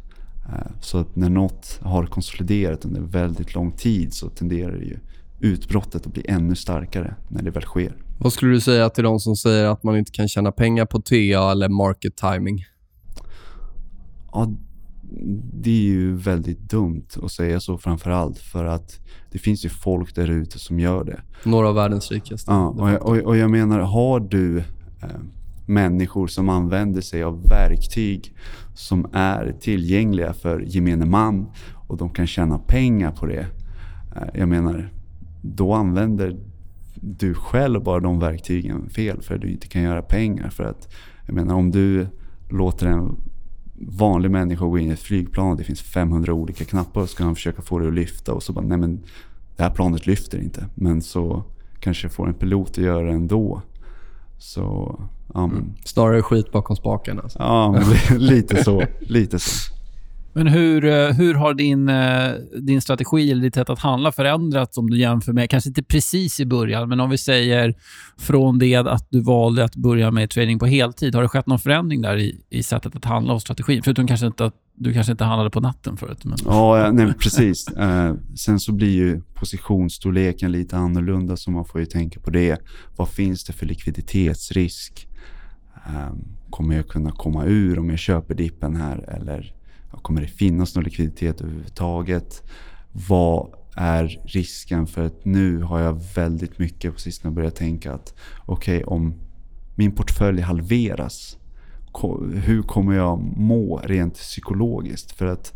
[0.49, 4.99] Eh, så att när något har konsoliderat under väldigt lång tid så tenderar det ju
[5.41, 7.97] utbrottet att bli ännu starkare när det väl sker.
[8.23, 11.01] Vad skulle du säga till de som säger att man inte kan tjäna pengar på
[11.01, 12.65] TA eller market timing?
[14.33, 14.53] Ja,
[15.53, 19.01] det är ju väldigt dumt att säga så framför allt för att
[19.33, 21.21] det finns ju folk där ute som gör det.
[21.45, 22.51] Några av världens rikaste.
[22.51, 24.65] Ja, och jag, och, och jag menar, har du eh,
[25.67, 28.35] människor som använder sig av verktyg
[28.75, 31.47] som är tillgängliga för gemene man
[31.89, 33.47] och de kan tjäna pengar på det.
[34.17, 34.93] Eh, jag menar,
[35.43, 36.52] då använder
[37.05, 40.51] du själv bara de verktygen fel för att du inte kan göra pengar.
[40.51, 40.89] För att,
[41.27, 42.07] jag menar om du
[42.49, 43.17] låter en
[43.75, 47.25] vanlig människa gå in i ett flygplan och det finns 500 olika knappar och ska
[47.25, 49.01] han försöka få det att lyfta och så bara, nej men
[49.57, 50.67] det här planet lyfter inte.
[50.75, 51.43] Men så
[51.81, 53.63] kanske får en pilot att göra det ändå.
[54.39, 54.99] Så,
[55.35, 55.45] men.
[55.45, 55.73] Mm.
[55.85, 57.39] Snarare skit bakom spaken alltså.
[57.39, 57.83] Ja,
[58.17, 58.83] lite så.
[59.01, 59.72] Lite så.
[60.33, 64.79] Men hur, eh, hur har din, eh, din strategi eller ditt sätt att handla förändrats
[64.79, 67.75] om du jämför med, kanske inte precis i början, men om vi säger
[68.19, 71.15] från det att du valde att börja med trading på heltid.
[71.15, 73.83] Har det skett någon förändring där i, i sättet att handla och strategin?
[73.83, 76.25] Förutom kanske inte att du kanske inte handlade på natten förut.
[76.25, 76.39] Men...
[76.45, 77.69] Ja, nej, precis.
[77.69, 82.59] Eh, sen så blir ju positionsstorleken lite annorlunda, så man får ju tänka på det.
[82.97, 85.09] Vad finns det för likviditetsrisk?
[85.87, 89.17] Ehm, kommer jag kunna komma ur om jag köper dippen här?
[89.17, 89.55] Eller
[90.03, 92.43] Kommer det finnas någon likviditet överhuvudtaget?
[92.93, 94.87] Vad är risken?
[94.87, 98.15] För att nu har jag väldigt mycket på sistone börjat tänka att
[98.47, 99.15] okej, okay, om
[99.75, 101.39] min portfölj halveras,
[102.33, 105.13] hur kommer jag må rent psykologiskt?
[105.13, 105.53] För att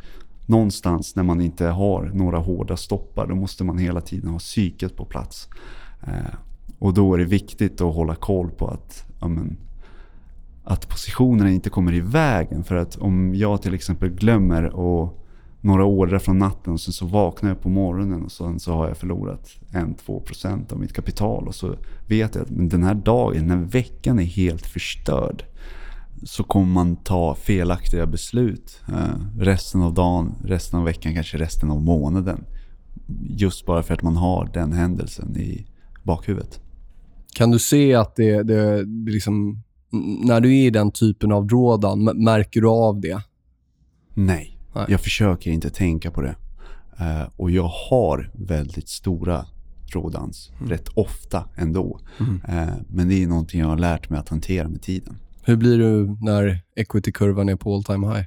[0.46, 4.96] någonstans när man inte har några hårda stoppar, då måste man hela tiden ha psyket
[4.96, 5.48] på plats.
[6.02, 6.34] Eh,
[6.78, 9.56] och då är det viktigt att hålla koll på att, ja, men,
[10.66, 12.64] att positionerna inte kommer i vägen.
[12.64, 15.22] För att om jag till exempel glömmer och
[15.60, 18.88] några ordrar från natten och sen så vaknar jag på morgonen och sen så har
[18.88, 21.48] jag förlorat 1-2% av mitt kapital.
[21.48, 21.74] Och så
[22.06, 25.44] vet jag att den här dagen, den här veckan är helt förstörd
[26.22, 31.70] så kommer man ta felaktiga beslut eh, resten av dagen, resten av veckan, kanske resten
[31.70, 32.44] av månaden.
[33.28, 35.66] Just bara för att man har den händelsen i
[36.02, 36.60] bakhuvudet.
[37.34, 41.46] Kan du se att det, det, det liksom, när du är i den typen av
[41.46, 43.22] drawdown, märker du av det?
[44.14, 44.84] Nej, Nej.
[44.88, 46.36] jag försöker inte tänka på det.
[47.00, 49.46] Uh, och jag har väldigt stora
[49.92, 50.70] drawdowns mm.
[50.70, 52.00] rätt ofta ändå.
[52.20, 52.34] Mm.
[52.34, 55.18] Uh, men det är någonting jag har lärt mig att hantera med tiden.
[55.42, 58.26] Hur blir du när equity-kurvan är på all time high?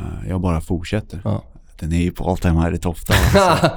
[0.00, 1.40] Uh, jag bara fortsätter.
[1.80, 3.14] Den är ju på all time high rätt ofta.
[3.14, 3.70] Alltså.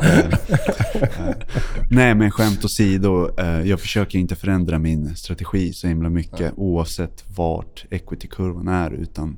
[1.89, 3.29] Nej, men skämt åsido.
[3.65, 6.51] Jag försöker inte förändra min strategi så himla mycket ja.
[6.55, 8.91] oavsett vart equity-kurvan är.
[8.91, 9.37] Utan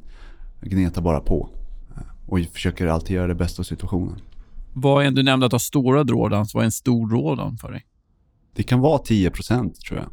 [0.62, 1.50] gneta bara på.
[2.28, 4.20] Och försöker alltid göra det bästa av situationen.
[4.74, 6.54] Vad är, du nämnde att har stora drawdowns.
[6.54, 7.86] Vad är en stor drawdown för dig?
[8.56, 10.10] Det kan vara 10% tror jag.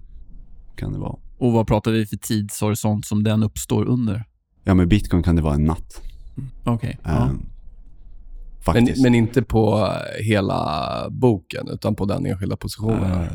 [0.77, 1.17] Kan det vara.
[1.39, 4.25] Och vad pratar vi för tidshorisont som den uppstår under?
[4.65, 6.03] Ja, med bitcoin kan det vara en natt.
[6.37, 6.51] Mm.
[6.65, 6.99] Okej.
[7.01, 7.15] Okay.
[7.15, 7.47] Um, ehm,
[8.67, 13.23] men, men, inte på hela boken, utan på den enskilda positionen?
[13.23, 13.29] Uh,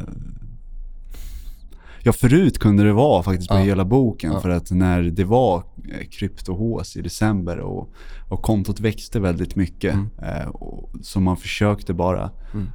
[2.05, 3.59] ja, förut kunde det vara faktiskt på ja.
[3.59, 4.31] hela boken.
[4.31, 4.39] Ja.
[4.39, 7.89] För att när det var eh, kryptohås i december och,
[8.29, 9.93] och kontot växte väldigt mycket.
[9.93, 10.09] Mm.
[10.21, 12.67] Eh, och, så man försökte bara mm.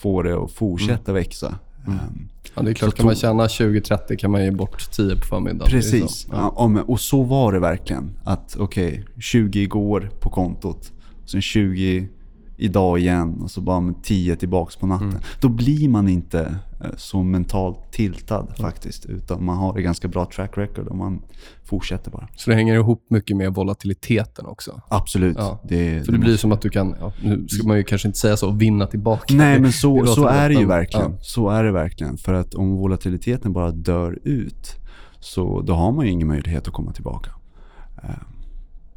[0.00, 1.22] få det att fortsätta mm.
[1.22, 1.58] växa.
[1.86, 1.98] Mm.
[1.98, 2.94] Um, ja, det är klart.
[2.94, 5.70] kan man tjäna 20-30 kan man ge bort 10 på förmiddagen.
[5.70, 6.26] Precis.
[6.30, 6.54] Ja.
[6.56, 8.18] Ja, och så var det verkligen.
[8.24, 10.92] Att okej, okay, 20 igår på kontot.
[11.26, 12.08] Sen 20
[12.56, 15.08] idag igen och så bara med 10 tillbaks på natten.
[15.08, 15.22] Mm.
[15.40, 16.40] Då blir man inte
[16.80, 18.54] eh, så mentalt tiltad mm.
[18.54, 19.06] faktiskt.
[19.06, 21.22] Utan man har ett ganska bra track record och man
[21.64, 22.28] fortsätter bara.
[22.36, 24.80] Så det hänger ihop mycket med volatiliteten också?
[24.88, 25.36] Absolut.
[25.38, 25.60] Ja.
[25.68, 28.08] Det, För det, det blir som att du kan, ja, nu ska man ju kanske
[28.08, 29.34] inte säga så, vinna tillbaka.
[29.34, 31.10] Nej, men så, så är det ju verkligen.
[31.10, 31.18] Ja.
[31.20, 32.16] Så är det verkligen.
[32.16, 34.76] För att om volatiliteten bara dör ut,
[35.20, 37.30] så då har man ju ingen möjlighet att komma tillbaka.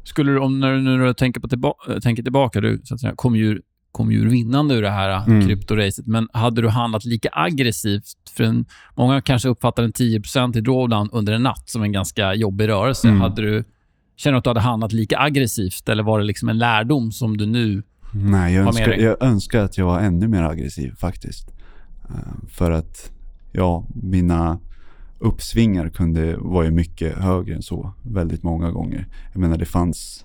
[0.06, 2.80] Eh, skulle du, om när du, när du tänker, på tillba eh, tänker tillbaka, du
[2.84, 3.60] så att säga, kom, ju,
[3.92, 5.46] kom ju vinnande ur det här eh, mm.
[5.46, 8.04] kryptoracet, men hade du handlat lika aggressivt?
[8.36, 8.64] För en,
[8.96, 13.08] många kanske uppfattar en 10% i drawdown under en natt som en ganska jobbig rörelse.
[13.08, 13.20] Mm.
[13.20, 13.64] Hade du,
[14.16, 17.36] känner du att du hade handlat lika aggressivt eller var det liksom en lärdom som
[17.36, 21.50] du nu Nej, jag önskar, jag önskar att jag var ännu mer aggressiv faktiskt.
[22.10, 23.10] Uh, för att,
[23.52, 24.58] ja, mina
[25.18, 29.06] uppsvingar kunde vara ju mycket högre än så väldigt många gånger.
[29.32, 30.24] Jag menar det fanns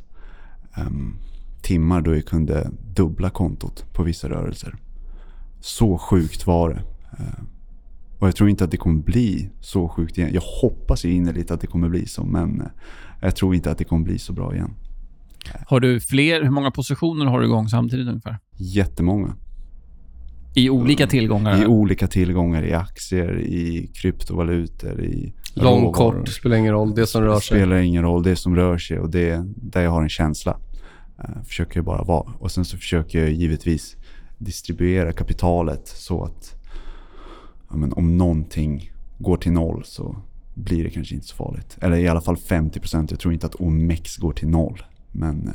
[0.77, 1.17] um,
[1.61, 4.75] timmar då jag kunde dubbla kontot på vissa rörelser.
[5.59, 6.83] Så sjukt var det.
[7.23, 7.43] Uh,
[8.19, 10.29] och jag tror inte att det kommer bli så sjukt igen.
[10.33, 12.67] Jag hoppas ju innerligt att det kommer bli så, men uh,
[13.21, 14.73] jag tror inte att det kommer bli så bra igen.
[15.67, 16.43] Har du fler?
[16.43, 18.37] Hur många positioner har du igång samtidigt ungefär?
[18.57, 19.35] Jättemånga.
[20.53, 21.63] I olika tillgångar?
[21.63, 22.63] I olika tillgångar.
[22.63, 26.95] I aktier, i kryptovalutor, i Lång, kort, spelar ingen roll.
[26.95, 27.57] Det som rör sig.
[27.57, 28.23] Spelar ingen roll.
[28.23, 30.57] Det som rör sig och det där jag har en känsla.
[31.19, 32.33] Uh, försöker jag bara vara.
[32.39, 33.95] Och sen så försöker jag givetvis
[34.37, 36.55] distribuera kapitalet så att
[37.69, 40.15] ja, men om någonting går till noll så
[40.53, 41.77] blir det kanske inte så farligt.
[41.81, 43.07] Eller i alla fall 50%.
[43.09, 44.83] Jag tror inte att OMX går till noll.
[45.11, 45.53] Men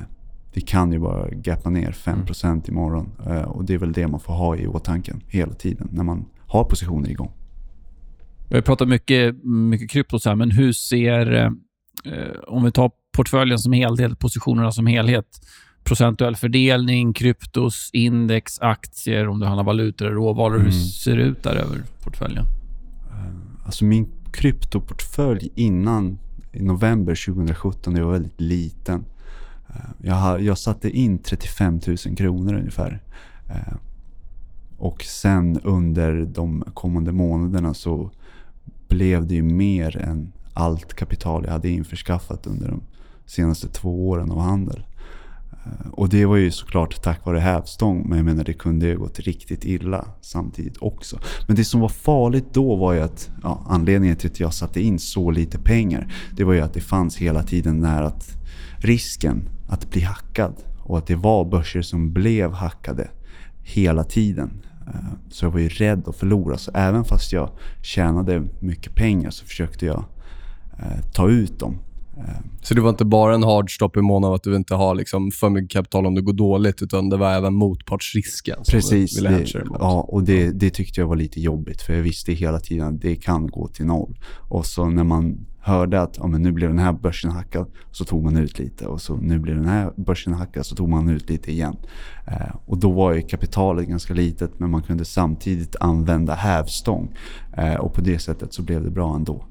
[0.57, 2.63] det kan ju bara gappa ner 5% mm.
[2.69, 3.11] imorgon.
[3.27, 6.25] Uh, och det är väl det man får ha i åtanke hela tiden när man
[6.47, 7.33] har positioner igång.
[8.49, 11.35] Vi har pratat mycket, mycket krypto, så här, men hur ser...
[11.35, 11.51] Eh,
[12.47, 15.27] om vi tar portföljen som helhet, positionerna som helhet.
[15.85, 20.55] Procentuell fördelning, kryptos, index, aktier, om du handlar valutor eller råvaror.
[20.55, 20.65] Mm.
[20.65, 22.45] Hur ser det ut där över portföljen?
[23.11, 26.19] Eh, alltså min kryptoportfölj innan
[26.53, 29.05] i november 2017, det var väldigt liten.
[29.69, 33.03] Eh, jag, jag satte in 35 000 kronor ungefär.
[33.49, 33.75] Eh,
[34.79, 38.11] och sen under de kommande månaderna så
[38.89, 42.83] blev det ju mer än allt kapital jag hade införskaffat under de
[43.27, 44.87] senaste två åren av handel.
[45.53, 48.99] Eh, och det var ju såklart tack vare hävstång, men jag menar det kunde ju
[48.99, 51.19] gått riktigt illa samtidigt också.
[51.47, 54.83] Men det som var farligt då var ju att, ja, anledningen till att jag satte
[54.83, 58.37] in så lite pengar, det var ju att det fanns hela tiden den här att
[58.79, 63.11] risken att bli hackad och att det var börser som blev hackade
[63.63, 64.63] hela tiden.
[64.87, 66.59] Eh, så jag var ju rädd att förlora.
[66.59, 67.51] Så även fast jag
[67.83, 70.05] tjänade mycket pengar så försökte jag
[70.79, 71.79] eh, ta ut dem.
[72.17, 72.25] Eh,
[72.63, 74.95] så det var inte bara en hard stop i mån av att du inte har
[74.95, 79.21] liksom för mycket kapital om det går dåligt, utan det var även motpartsrisken Precis.
[79.21, 79.47] Det,
[79.79, 83.01] ja, och det, det, tyckte jag var lite jobbigt, för jag visste hela tiden att
[83.01, 84.19] det kan gå till noll.
[84.49, 88.05] Och så när man hörde att ja, men nu blev den här börsen hackad, så
[88.05, 88.87] tog man ut lite.
[88.87, 91.77] Och så nu blev den här börsen hackad, så tog man ut lite igen.
[92.27, 97.17] Eh, och då var ju kapitalet ganska litet, men man kunde samtidigt använda hävstång.
[97.57, 99.45] Eh, och på det sättet så blev det bra ändå.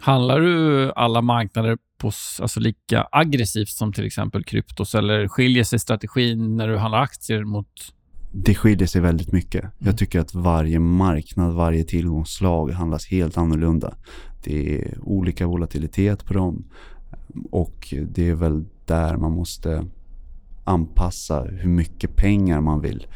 [0.00, 2.06] Handlar du alla marknader på,
[2.40, 7.44] alltså lika aggressivt som till exempel kryptos eller skiljer sig strategin när du handlar aktier
[7.44, 7.68] mot...
[8.36, 9.62] Det skiljer sig väldigt mycket.
[9.62, 9.74] Mm.
[9.78, 13.94] Jag tycker att varje marknad, varje tillgångsslag handlas helt annorlunda.
[14.44, 16.64] Det är olika volatilitet på dem
[17.50, 19.86] och det är väl där man måste
[20.64, 23.06] anpassa hur mycket pengar man vill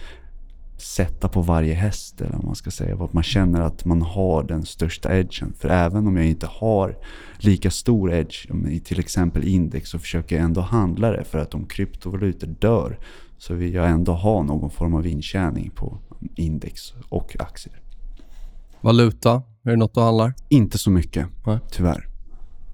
[0.76, 3.04] sätta på varje häst eller vad man ska säga.
[3.04, 5.52] Att man känner att man har den största edgen.
[5.58, 6.96] För även om jag inte har
[7.38, 11.54] lika stor edge i till exempel index så försöker jag ändå handla det för att
[11.54, 12.98] om kryptovalutor dör
[13.38, 15.98] så vill jag ändå ha någon form av intjäning på
[16.34, 17.80] index och aktier.
[18.80, 20.34] Valuta, är det något du handlar?
[20.48, 21.58] Inte så mycket, Nej.
[21.70, 22.08] tyvärr.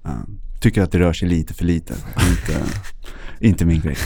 [0.03, 1.95] Um, tycker att det rör sig lite för lite.
[2.31, 2.67] inte,
[3.41, 3.97] inte min grej.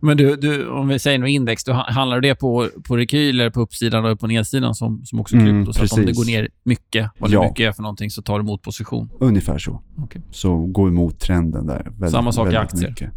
[0.00, 3.60] Men du, du, om vi säger nu index, du, handlar det på, på rekyler på
[3.60, 5.50] uppsidan och på nedsidan som, som också krypto?
[5.50, 7.48] Mm, så att om det går ner mycket, vad det ja.
[7.48, 9.10] mycket är för någonting, så tar du emot position?
[9.20, 9.82] Ungefär så.
[10.04, 10.22] Okay.
[10.30, 11.82] Så gå emot trenden där.
[11.84, 12.88] Väldigt, Samma sak i aktier?
[12.88, 13.10] Mycket.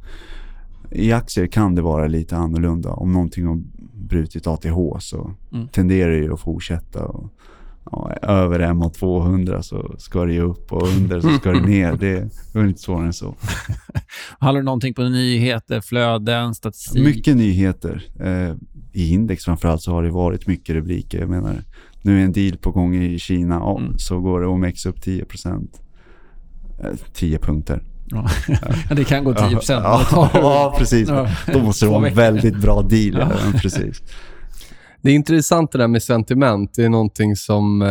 [0.92, 2.90] I aktier kan det vara lite annorlunda.
[2.90, 3.62] Om någonting har
[3.94, 5.68] brutit ATH så mm.
[5.68, 7.06] tenderar det att fortsätta.
[7.06, 7.30] Och,
[7.92, 11.96] ja, över MA200 så ska det upp och under så ska det ner.
[11.98, 13.36] Det är inte svårare än så.
[14.40, 17.04] Handlar det någonting på nyheter, flöden, statistik?
[17.04, 18.06] Mycket nyheter.
[18.20, 18.56] Eh,
[18.94, 21.20] I index framförallt så har det varit mycket rubriker.
[21.20, 21.64] Jag menar,
[22.02, 23.56] nu är en deal på gång i Kina.
[23.56, 23.98] Ja, mm.
[23.98, 25.82] Så går det OMX upp 10 procent.
[26.80, 27.84] Eh, 10 punkter.
[28.10, 28.30] Ja.
[28.96, 29.84] det kan gå 10 procent.
[29.84, 31.10] Ja, ja, precis.
[31.54, 33.18] Då måste det vara en väldigt bra deal.
[33.20, 33.60] Ja.
[33.62, 34.02] precis.
[35.02, 36.74] Det är intressant det där med sentiment.
[36.76, 37.90] Det är någonting som eh,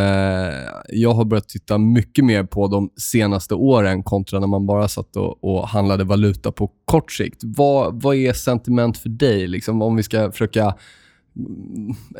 [0.89, 5.15] jag har börjat titta mycket mer på de senaste åren kontra när man bara satt
[5.15, 7.41] och, och handlade valuta på kort sikt.
[7.43, 9.47] Vad, vad är sentiment för dig?
[9.47, 10.75] Liksom, om vi ska försöka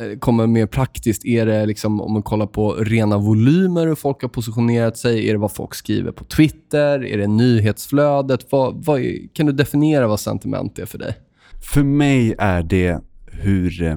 [0.00, 1.24] Eh, kommer mer praktiskt.
[1.24, 5.28] Är det liksom, om man kollar på rena volymer, hur folk har positionerat sig?
[5.28, 7.04] Är det vad folk skriver på Twitter?
[7.04, 8.46] Är det nyhetsflödet?
[8.50, 11.14] Vad, vad är, kan du definiera vad sentiment är för dig?
[11.60, 13.96] För mig är det hur eh,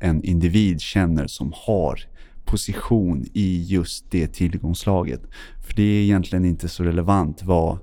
[0.00, 2.00] en individ känner som har
[2.44, 5.20] position i just det tillgångslaget.
[5.66, 7.78] För det är egentligen inte så relevant vad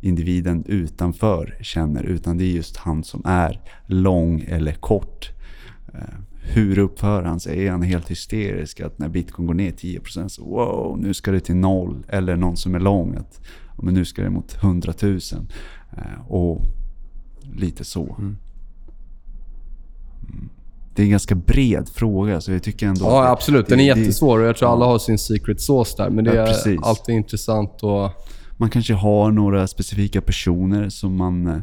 [0.00, 5.30] individen utanför känner utan det är just han som är lång eller kort.
[5.94, 6.00] Eh,
[6.42, 7.66] hur uppför han sig?
[7.66, 11.40] Är han helt hysterisk att när bitcoin går ner 10% så wow, nu ska det
[11.40, 12.04] till noll.
[12.08, 13.40] Eller någon som är lång att
[13.82, 15.18] men nu ska det mot 100 000.
[15.92, 16.62] Eh, och
[17.54, 18.16] lite så.
[18.18, 18.36] Mm
[20.94, 22.40] det är en ganska bred fråga.
[22.40, 23.66] Så jag tycker ändå ja, absolut.
[23.68, 26.10] Den är jättesvår och jag tror alla har sin secret sauce där.
[26.10, 28.10] Men det ja, är alltid intressant och...
[28.56, 31.56] Man kanske har några specifika personer som man eh,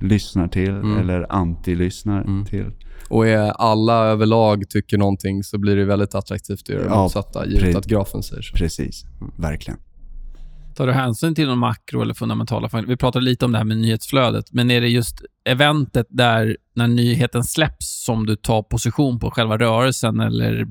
[0.00, 0.98] lyssnar till mm.
[0.98, 2.44] eller anti-lyssnar mm.
[2.44, 2.70] till.
[3.08, 7.02] Och är alla överlag tycker någonting så blir det väldigt attraktivt att göra det ja,
[7.02, 8.56] motsatta, givet att grafen säger så.
[8.56, 9.32] Precis, mm.
[9.36, 9.80] verkligen.
[10.76, 12.88] Tar du hänsyn till någon makro eller fundamentala faktorer?
[12.88, 16.88] Vi pratade lite om det här med nyhetsflödet, men är det just eventet där när
[16.88, 20.66] nyheten släpps som du tar position på själva rörelsen eller?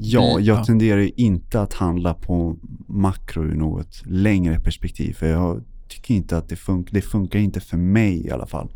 [0.00, 2.56] Ja, jag tenderar inte att handla på
[2.88, 5.62] makro i något längre perspektiv, för jag
[5.94, 6.94] tycker inte att det funkar.
[6.94, 8.68] Det funkar inte för mig i alla fall.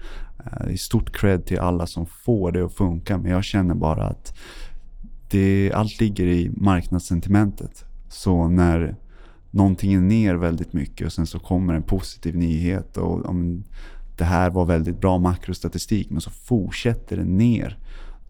[0.46, 3.74] Uh, det är stort cred till alla som får det att funka, men jag känner
[3.74, 4.34] bara att
[5.30, 7.84] det, allt ligger i marknadssentimentet.
[8.08, 8.96] Så när
[9.50, 13.64] någonting är ner väldigt mycket och sen så kommer en positiv nyhet och om
[14.16, 17.78] det här var väldigt bra makrostatistik men så fortsätter det ner.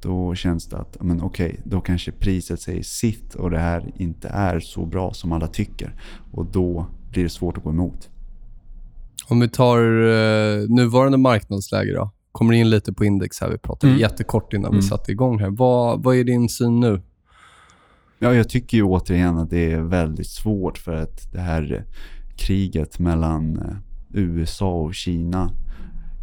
[0.01, 3.93] Då känns det att, men okej, okay, då kanske priset säger sitt och det här
[3.97, 5.95] inte är så bra som alla tycker.
[6.33, 8.11] Och då blir det svårt att gå emot.
[9.31, 12.11] Om vi tar eh, nuvarande marknadsläge då.
[12.33, 13.51] Kommer in lite på index här.
[13.51, 14.01] Vi pratade mm.
[14.01, 14.81] jättekort innan mm.
[14.81, 15.51] vi satte igång här.
[15.51, 17.03] Vad, vad är din syn nu?
[18.19, 21.85] Ja, jag tycker ju återigen att det är väldigt svårt för att det här
[22.37, 23.75] kriget mellan eh,
[24.13, 25.51] USA och Kina.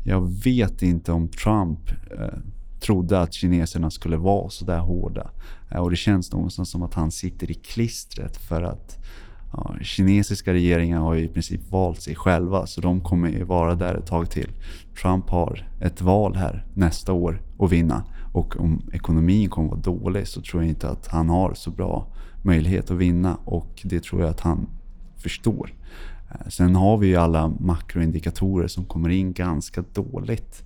[0.03, 1.79] Jag vet inte om Trump
[2.19, 2.39] eh,
[2.79, 5.31] trodde att kineserna skulle vara så där hårda.
[5.71, 8.97] Eh, och det känns någonstans som att han sitter i klistret för att
[9.51, 13.75] ja, kinesiska regeringar har ju i princip valt sig själva så de kommer ju vara
[13.75, 14.51] där ett tag till.
[15.01, 18.03] Trump har ett val här nästa år att vinna
[18.33, 22.07] och om ekonomin kommer vara dålig så tror jag inte att han har så bra
[22.41, 24.67] möjlighet att vinna och det tror jag att han
[25.17, 25.73] förstår.
[26.31, 30.63] Eh, sen har vi ju alla makroindikatorer som kommer in ganska dåligt.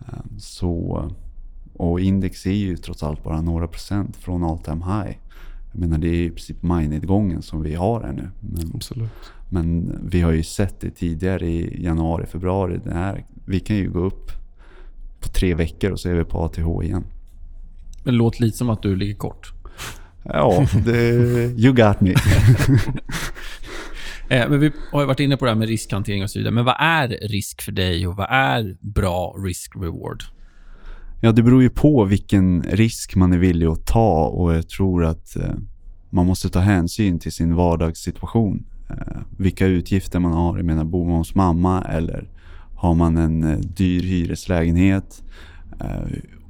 [0.00, 1.04] Eh, så,
[1.76, 5.16] och index är ju trots allt bara några procent från all time high.
[5.72, 8.30] Jag menar det är i princip majnedgången som vi har här nu.
[8.40, 9.10] Men, Absolut.
[9.48, 12.80] men vi har ju sett det tidigare i januari, februari.
[12.84, 14.30] Det här, vi kan ju gå upp
[15.20, 17.04] på tre veckor och så är vi på ATH igen.
[18.04, 19.52] Det låter lite som att du ligger kort.
[20.22, 21.14] Ja, det,
[21.56, 22.14] you got me.
[24.30, 26.54] Eh, men vi har ju varit inne på det här med riskhantering och så vidare.
[26.54, 30.22] Men vad är risk för dig och vad är bra risk-reward?
[31.22, 35.04] Ja, det beror ju på vilken risk man är villig att ta och jag tror
[35.04, 35.54] att eh,
[36.10, 38.64] man måste ta hänsyn till sin vardagssituation.
[38.90, 40.56] Eh, vilka utgifter man har.
[40.56, 42.28] Jag menar, bor man hos mamma eller
[42.76, 45.22] har man en eh, dyr hyreslägenhet?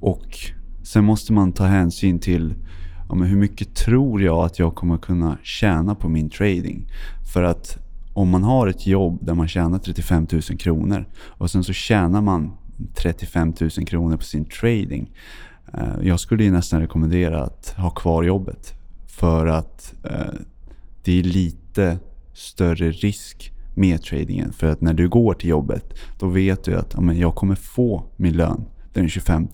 [0.01, 0.39] Och
[0.83, 2.55] sen måste man ta hänsyn till
[3.09, 6.87] ja, men hur mycket tror jag att jag kommer kunna tjäna på min trading?
[7.33, 7.79] För att
[8.13, 12.21] om man har ett jobb där man tjänar 35 000 kronor och sen så tjänar
[12.21, 12.53] man
[12.95, 15.11] 35 000 kronor på sin trading.
[15.75, 18.75] Eh, jag skulle ju nästan rekommendera att ha kvar jobbet.
[19.07, 20.35] För att eh,
[21.05, 21.99] det är lite
[22.33, 24.53] större risk med tradingen.
[24.53, 28.05] För att när du går till jobbet, då vet du att amen, jag kommer få
[28.17, 29.49] min lön den 25.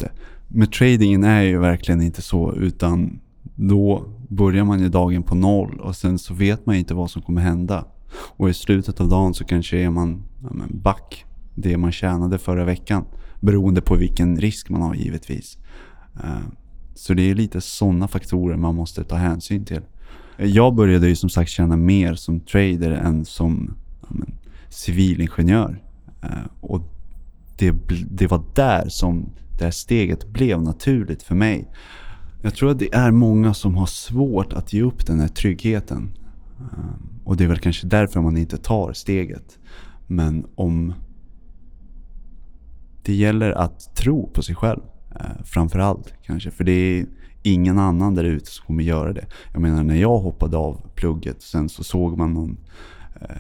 [0.49, 3.21] Men tradingen är ju verkligen inte så, utan
[3.55, 7.23] då börjar man ju dagen på noll och sen så vet man inte vad som
[7.23, 7.85] kommer hända.
[8.37, 11.25] Och i slutet av dagen så kanske är man ja, men back
[11.57, 13.05] det man tjänade förra veckan.
[13.41, 15.59] Beroende på vilken risk man har givetvis.
[16.25, 16.47] Eh,
[16.95, 19.83] så det är lite sådana faktorer man måste ta hänsyn till.
[20.37, 23.75] Jag började ju som sagt tjäna mer som trader än som
[24.09, 24.35] men,
[24.69, 25.83] civilingenjör.
[26.23, 26.29] Eh,
[26.61, 26.83] och
[27.59, 27.75] det,
[28.11, 31.69] det var där som det här steget blev naturligt för mig.
[32.43, 36.13] Jag tror att det är många som har svårt att ge upp den här tryggheten.
[36.59, 39.59] Eh, och det är väl kanske därför man inte tar steget.
[40.07, 40.95] Men om
[43.07, 44.81] det gäller att tro på sig själv.
[45.15, 46.51] Eh, framförallt kanske.
[46.51, 47.07] För det är
[47.43, 49.27] ingen annan där ute som kommer göra det.
[49.53, 51.43] Jag menar när jag hoppade av plugget.
[51.43, 52.57] Sen så såg man någon
[53.21, 53.37] eh,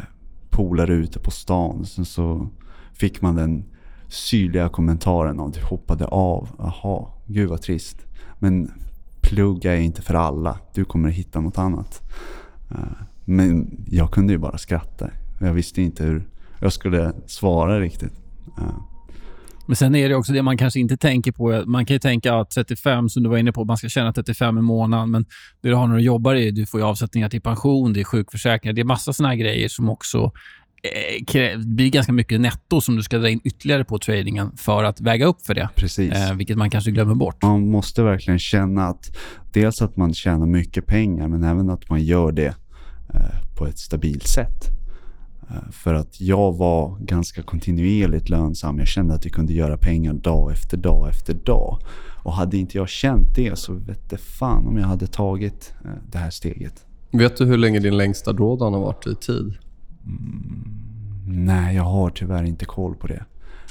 [0.50, 1.86] polare ute på stan.
[1.86, 2.48] Sen så
[2.92, 3.64] fick man den
[4.08, 6.48] syrliga kommentaren om du hoppade av.
[6.58, 8.06] Jaha, gud vad trist.
[8.38, 8.72] Men
[9.20, 10.58] plugga är inte för alla.
[10.74, 12.02] Du kommer hitta något annat.
[12.70, 15.10] Eh, men jag kunde ju bara skratta.
[15.40, 16.28] Jag visste inte hur
[16.60, 18.12] jag skulle svara riktigt.
[18.58, 18.95] Eh,
[19.66, 21.62] Eh, Men sen är det också det man kanske inte tänker på.
[21.66, 24.58] Man kan ju tänka att 35, som du var inne på, man ska tjäna 35
[24.58, 25.22] i månaden, men
[25.62, 28.04] det du har när du jobbar är du får ju avsättningar till pension, det är
[28.04, 30.32] sjukförsäkringar, det är massa såna här grejer som också
[30.82, 34.84] eh, det blir ganska mycket netto som du ska dra in ytterligare på tradingen för
[34.84, 35.68] att väga upp för det.
[35.74, 36.12] Precis.
[36.12, 37.42] Eh, vilket man kanske glömmer bort.
[37.42, 39.16] Man måste verkligen känna att
[39.52, 42.54] dels att man tjänar mycket pengar men även att man gör det
[43.14, 44.75] eh, på ett stabilt sätt.
[45.50, 48.78] Eh, För att jag var ganska kontinuerligt lönsam.
[48.78, 51.78] Jag kände att jag kunde göra pengar dag efter dag efter dag.
[52.22, 55.90] Och hade inte jag känt det så vet det fan om jag hade tagit eh,
[56.12, 56.86] det här steget.
[57.10, 59.54] Vet du hur länge din längsta drawdown har varit i tid?
[61.26, 63.24] Nej, jag har tyvärr inte koll på det.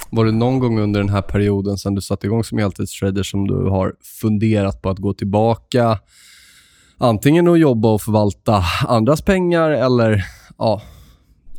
[0.09, 3.47] Var det någon gång under den här perioden sen du satte igång som heltidstrader som
[3.47, 5.99] du har funderat på att gå tillbaka
[6.97, 10.25] antingen att jobba och förvalta andras pengar eller
[10.57, 10.81] ja,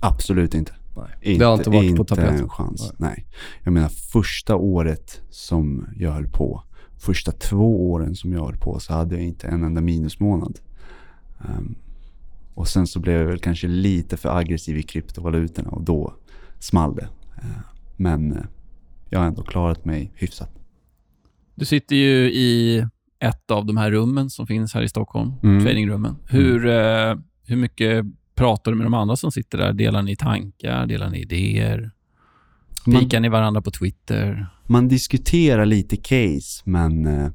[0.01, 0.73] Absolut inte.
[0.97, 1.39] nej.
[1.39, 2.37] det har inte varit på tapeten.
[2.39, 2.93] en chans.
[2.99, 3.27] Nej.
[3.63, 6.63] Jag menar första året som jag höll på,
[6.99, 10.59] första två åren som jag höll på så hade jag inte en enda minusmånad.
[11.41, 11.75] Ehm,
[12.55, 16.15] och sen så blev jag väl kanske lite för aggressiv i kryptovalutorna och då
[16.59, 17.09] small det.
[17.43, 17.49] Ehm,
[17.97, 18.43] men eh,
[19.11, 20.51] jag har ändå klarat mig hyfsat.
[21.55, 22.79] Du sitter ju i
[23.19, 25.65] ett av de här rummen som finns här i Stockholm, Mm.
[25.65, 26.17] tradingrummen.
[26.29, 27.15] Hur, eh,
[27.47, 28.05] hur mycket
[28.37, 29.73] pratar du med de andra som sitter där?
[29.73, 30.87] Delar ni tankar?
[30.87, 31.91] Delar ni idéer?
[32.85, 34.47] Pikar ni varandra på Twitter?
[34.67, 37.29] man diskuterar lite case men eh,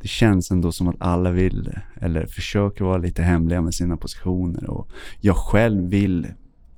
[0.00, 4.70] det känns ändå som att alla vill eller försöker vara lite hemliga med sina positioner
[4.70, 4.88] och
[5.20, 6.26] jag själv vill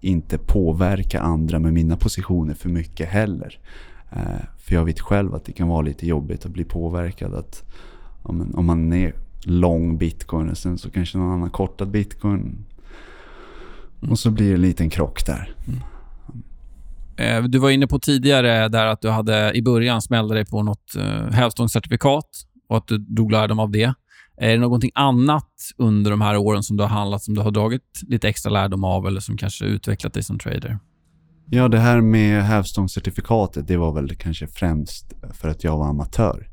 [0.00, 3.58] inte påverka andra med mina positioner för mycket heller.
[4.10, 7.64] Eh, för jag vet själv att det kan vara lite jobbigt att bli påverkad att
[8.22, 12.64] om man är lång bitcoin och sen så kanske någon annan kortat bitcoin
[14.00, 15.54] och så blir det en liten krock där.
[17.16, 20.62] Eh, Du var inne på tidigare där att du hade i början smällde dig på
[20.62, 22.28] något eh, hävstångscertifikat
[22.68, 23.94] och att du drog lärdom av det.
[24.40, 27.50] Är det någonting annat under de här åren som du har handlat som du har
[27.50, 30.78] dragit lite extra lärdom av eller som kanske utvecklat dig som trader?
[31.50, 36.48] Ja, det här med hävstångscertifikatet, det var väl kanske främst för att jag var amatör.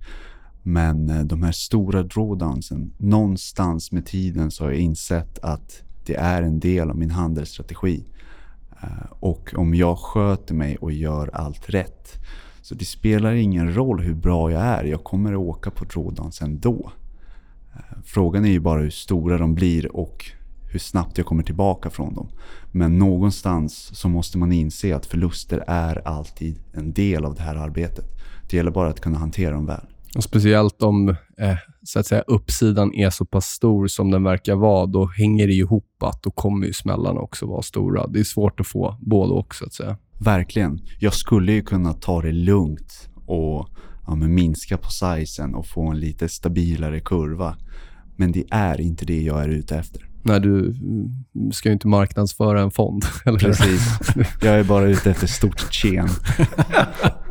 [0.63, 6.15] Men eh, de här stora drawdownsen, någonstans med tiden så har jag insett att det
[6.15, 8.03] är en del av min handelsstrategi.
[8.81, 12.13] Eh, och om jag sköter mig och gör allt rätt.
[12.61, 14.83] Så det spelar ingen roll hur bra jag är.
[14.83, 16.91] Jag kommer att åka på drawdowns ändå.
[17.75, 20.25] Eh, frågan är ju bara hur stora de blir och
[20.71, 22.27] hur snabbt jag kommer tillbaka från dem.
[22.71, 27.55] Men någonstans så måste man inse att förluster är alltid en del av det här
[27.55, 28.05] arbetet.
[28.49, 29.94] Det gäller bara att kunna hantera dem väl.
[30.15, 34.55] Och speciellt om eh, så att säga, uppsidan är så pass stor som den verkar
[34.55, 38.07] vara, då hänger det ihop att då kommer ju smällarna också vara stora.
[38.07, 39.97] Det är svårt att få både och, så att säga.
[40.19, 40.79] Verkligen.
[40.99, 43.69] Jag skulle ju kunna ta det lugnt och
[44.07, 47.55] ja, minska på sizen och få en lite stabilare kurva.
[48.15, 50.09] Men det är inte det jag är ute efter.
[50.23, 50.75] Nej, du
[51.51, 53.05] ska ju inte marknadsföra en fond.
[53.25, 53.39] Eller?
[53.39, 53.99] Precis.
[54.41, 56.07] Jag är bara ute efter stort tjen.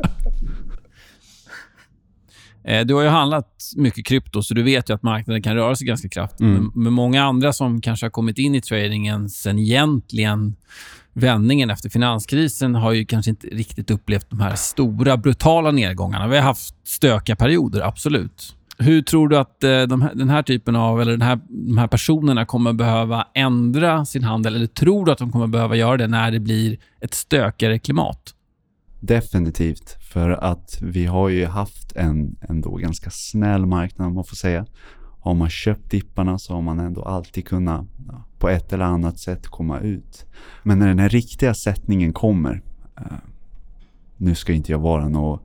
[2.65, 5.77] Eh, du har ju handlat mycket krypto, så du vet ju att marknaden kan röra
[5.77, 6.41] sig ganska kraftigt.
[6.41, 6.73] Mm.
[6.75, 10.57] Men många andra som kanske har kommit in i tradingen sen egentligen
[11.13, 16.29] vändningen efter finanskrisen har ju kanske inte riktigt upplevt de här stora, brutala nedgångarna.
[16.29, 18.57] Vi har haft stökiga perioder, absolut.
[18.79, 21.79] Hur tror du att eh, de här, den här typen av, eller den här, de
[21.79, 24.57] här personerna kommer behöva ändra sin handel?
[24.57, 28.35] Eller tror du att de kommer behöva göra det när det blir ett stökigare klimat?
[29.01, 34.37] Definitivt, för att vi har ju haft en ändå ganska snäll marknad om man får
[34.37, 34.67] säga.
[35.21, 39.19] Har man köpt dipparna så har man ändå alltid kunnat ja, på ett eller annat
[39.19, 40.27] sätt komma ut.
[40.63, 42.63] Men när den här riktiga sättningen kommer,
[42.97, 43.17] eh,
[44.17, 45.39] nu ska inte jag vara någon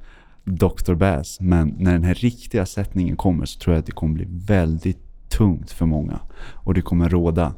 [0.44, 0.94] Dr.
[0.94, 4.28] Bass, men när den här riktiga sättningen kommer så tror jag att det kommer bli
[4.30, 6.20] väldigt tungt för många.
[6.54, 7.54] Och det kommer råda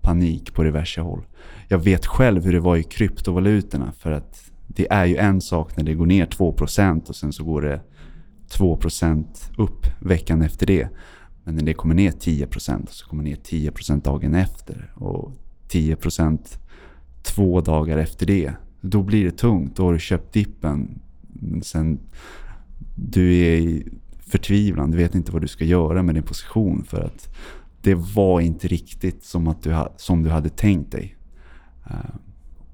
[0.00, 1.22] panik på diverse håll.
[1.68, 5.76] Jag vet själv hur det var i kryptovalutorna för att det är ju en sak
[5.76, 7.80] när det går ner 2% och sen så går det
[8.50, 9.26] 2%
[9.58, 10.88] upp veckan efter det.
[11.44, 15.32] Men när det kommer ner 10% så kommer det ner 10% dagen efter och
[15.68, 16.58] 10%
[17.22, 18.52] två dagar efter det.
[18.80, 19.76] Då blir det tungt.
[19.76, 21.00] Då har du köpt dippen.
[21.28, 22.00] Men sen
[22.94, 23.88] du är i
[24.18, 24.90] förtvivlan.
[24.90, 27.34] Du vet inte vad du ska göra med din position för att
[27.82, 31.16] det var inte riktigt som, att du, som du hade tänkt dig.
[31.86, 32.14] Eh,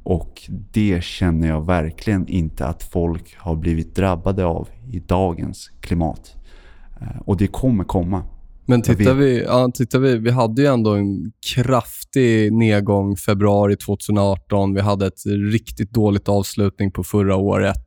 [0.03, 6.37] och det känner jag verkligen inte att folk har blivit drabbade av i dagens klimat.
[7.01, 8.23] Eh, och det kommer komma.
[8.67, 14.75] Men tittar vi, ja, tittar vi, vi hade ju ändå en kraftig nedgång februari 2018.
[14.75, 17.85] Vi hade ett riktigt dåligt avslutning på förra året.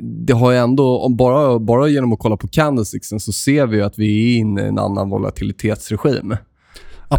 [0.00, 4.34] Det har ändå, bara, bara genom att kolla på candlesticksen så ser vi att vi
[4.34, 6.36] är inne i en annan volatilitetsregim.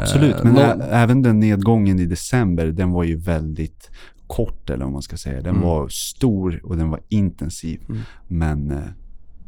[0.02, 3.89] Absolut, men uh, även den nedgången i december, den var ju väldigt
[4.28, 5.41] kort eller vad man ska säga.
[5.41, 5.62] Den mm.
[5.62, 7.82] var stor och den var intensiv.
[7.89, 8.02] Mm.
[8.28, 8.72] Men...
[8.72, 8.78] Uh,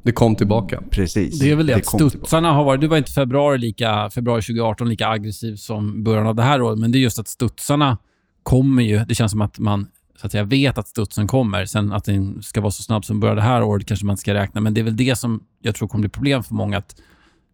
[0.04, 0.84] det kom tillbaka.
[0.90, 1.40] Precis.
[1.40, 2.82] Det är väl det, det att studsarna har varit...
[2.82, 6.80] Du var inte februari, lika, februari 2018 lika aggressiv som början av det här året,
[6.80, 7.98] men det är just att studsarna
[8.44, 9.06] kommer ju...
[9.06, 9.88] Det känns som att man
[10.18, 11.66] så att säga, vet att studsen kommer.
[11.66, 14.22] Sen att den ska vara så snabb som början det här året kanske man inte
[14.22, 16.78] ska räkna, men det är väl det som jag tror kommer bli problem för många.
[16.78, 16.96] att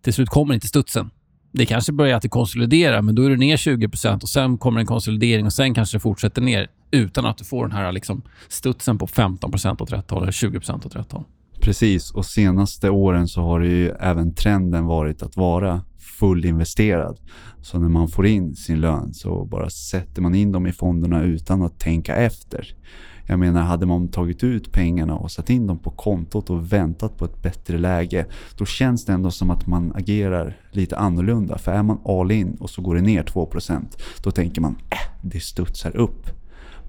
[0.02, 1.10] Till slut kommer inte studsen
[1.52, 4.86] det kanske börjar att konsolidera, men då är du ner 20% och sen kommer en
[4.86, 8.98] konsolidering och sen kanske det fortsätter ner utan att du får den här liksom studsen
[8.98, 11.24] på 15 åt rätt håll eller 20 åt rätt håll.
[11.62, 15.82] Precis, och senaste åren så har ju även trenden varit att vara
[16.20, 17.20] fullinvesterad.
[17.62, 21.24] Så när man får in sin lön så bara sätter man in dem i fonderna
[21.24, 22.68] utan att tänka efter.
[23.32, 27.18] Jag menar, hade man tagit ut pengarna och satt in dem på kontot och väntat
[27.18, 28.26] på ett bättre läge,
[28.58, 31.58] då känns det ändå som att man agerar lite annorlunda.
[31.58, 33.82] För är man all in och så går det ner 2%,
[34.24, 36.30] då tänker man äh, det studsar upp.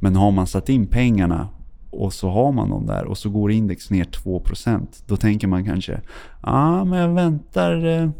[0.00, 1.48] Men har man satt in pengarna
[1.90, 5.64] och så har man dem där och så går index ner 2%, då tänker man
[5.64, 6.00] kanske, ja
[6.40, 8.10] ah, men jag väntar eh,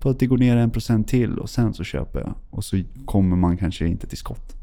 [0.00, 2.34] på att det går ner 1% till och sen så köper jag.
[2.50, 4.56] Och så kommer man kanske inte till skott.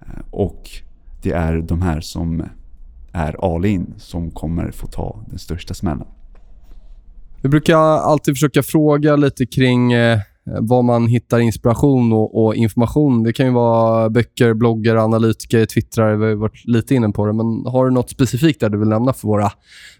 [0.00, 0.82] Eh, och
[1.22, 2.42] det är de här som
[3.12, 6.06] är all in som kommer få ta den största smällen.
[7.42, 13.22] Vi brukar alltid försöka fråga lite kring eh, var man hittar inspiration och, och, information.
[13.22, 16.16] Det kan ju vara böcker, bloggar, analytiker, twittrare.
[16.16, 17.32] Vi har varit lite inne på det.
[17.32, 19.52] Men har du något specifikt där du vill nämna för våra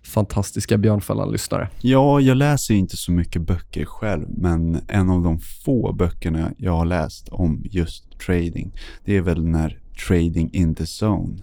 [0.03, 1.69] fantastiska Björnfällan-lyssnare?
[1.81, 6.73] Ja, jag läser inte så mycket böcker själv, men en av de få böckerna jag
[6.73, 8.73] har läst om just trading,
[9.05, 11.37] det är väl när Trading in the Zone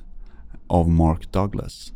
[0.68, 1.94] av Mark Douglas.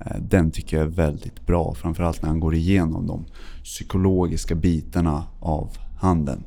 [0.00, 3.24] Eh, den tycker jag är väldigt bra, framförallt när han går igenom de
[3.64, 6.44] psykologiska bitarna av handeln.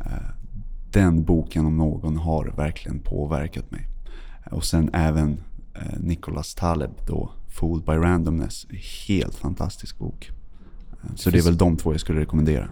[0.00, 0.28] Eh,
[0.92, 3.86] den boken om någon har verkligen påverkat mig.
[4.50, 5.40] Och sen även
[5.74, 8.66] eh, Nicholas Taleb då, Fooled by Randomness.
[9.08, 10.30] Helt fantastisk bok.
[11.14, 12.68] Så det är väl de två jag skulle rekommendera.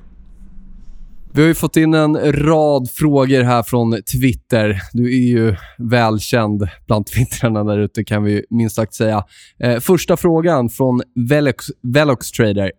[1.33, 4.83] Vi har ju fått in en rad frågor här från Twitter.
[4.93, 9.24] Du är ju välkänd bland twittrarna där ute, kan vi minst sagt säga.
[9.59, 12.72] Eh, första frågan från Velox, Velox Trader.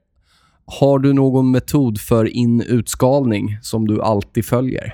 [0.65, 4.93] Har du någon metod för in-utskalning som du alltid följer?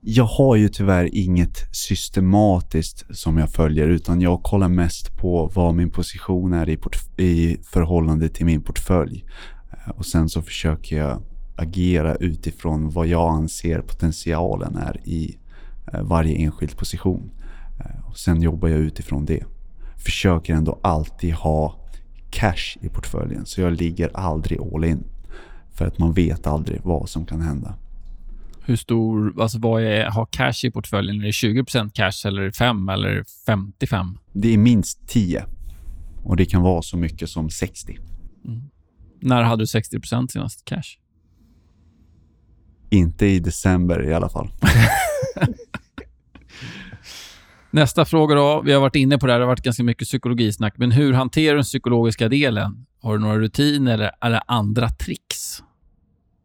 [0.00, 5.74] Jag har ju tyvärr inget systematiskt som jag följer utan jag kollar mest på vad
[5.74, 6.78] min position är i,
[7.24, 9.24] i förhållande till min portfölj.
[9.72, 11.22] Eh, och Sen så försöker jag
[11.56, 15.38] agera utifrån vad jag anser potentialen är i
[15.92, 17.30] eh, varje enskild position.
[17.80, 19.44] Eh, och sen jobbar jag utifrån det.
[19.96, 21.74] Försöker ändå alltid ha
[22.30, 25.04] cash i portföljen så jag ligger aldrig all in.
[25.72, 27.74] För att man vet aldrig vad som kan hända.
[28.64, 31.20] Hur stor, alltså vad är, ha cash i portföljen?
[31.20, 34.18] Är det 20% cash eller 5 eller 55?
[34.32, 35.44] Det är minst 10
[36.24, 37.98] och det kan vara så mycket som 60.
[38.44, 38.62] Mm.
[39.20, 40.98] När hade du 60% senast cash?
[42.90, 44.48] Inte i december i alla fall.
[47.70, 48.62] Nästa fråga då.
[48.64, 49.40] Vi har varit inne på det här.
[49.40, 50.74] Det har varit ganska mycket psykologisnack.
[50.76, 52.86] Men hur hanterar du den psykologiska delen?
[53.02, 55.62] Har du några rutiner eller, eller andra tricks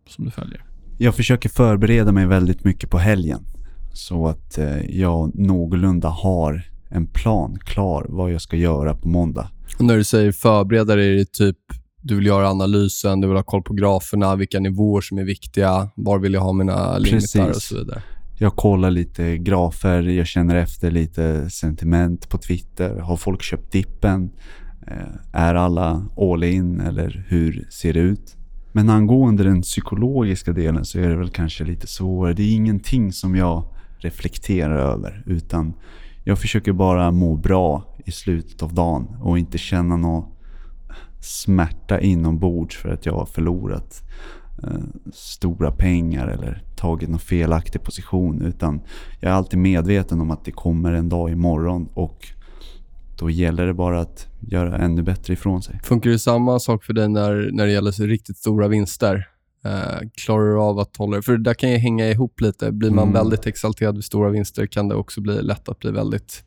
[0.09, 0.63] som du följer?
[0.97, 3.45] Jag försöker förbereda mig väldigt mycket på helgen.
[3.93, 9.49] Så att eh, jag någorlunda har en plan klar vad jag ska göra på måndag.
[9.79, 11.57] Och när du säger förbereda dig, är det typ
[12.01, 15.89] du vill göra analysen, du vill ha koll på graferna, vilka nivåer som är viktiga,
[15.95, 18.01] var vill jag ha mina limitar och så vidare.
[18.37, 22.99] Jag kollar lite grafer, jag känner efter lite sentiment på Twitter.
[22.99, 24.31] Har folk köpt dippen?
[24.87, 28.35] Eh, är alla all in eller hur ser det ut?
[28.71, 32.33] Men angående den psykologiska delen så är det väl kanske lite svårare.
[32.33, 33.63] Det är ingenting som jag
[33.99, 35.73] reflekterar över utan
[36.23, 40.40] jag försöker bara må bra i slutet av dagen och inte känna något
[41.22, 44.01] smärta inombords för att jag har förlorat
[44.63, 44.69] eh,
[45.13, 48.41] stora pengar eller tagit någon felaktig position.
[48.41, 48.82] Utan
[49.19, 52.28] jag är alltid medveten om att det kommer en dag imorgon och
[53.19, 55.80] då gäller det bara att göra ännu bättre ifrån sig.
[55.84, 59.28] Funkar det samma sak för dig när, när det gäller riktigt stora vinster?
[59.65, 61.22] Eh, klarar du av att hålla det?
[61.22, 62.72] För det där kan ju hänga ihop lite.
[62.72, 63.13] Blir man mm.
[63.13, 66.43] väldigt exalterad vid stora vinster kan det också bli lätt att bli väldigt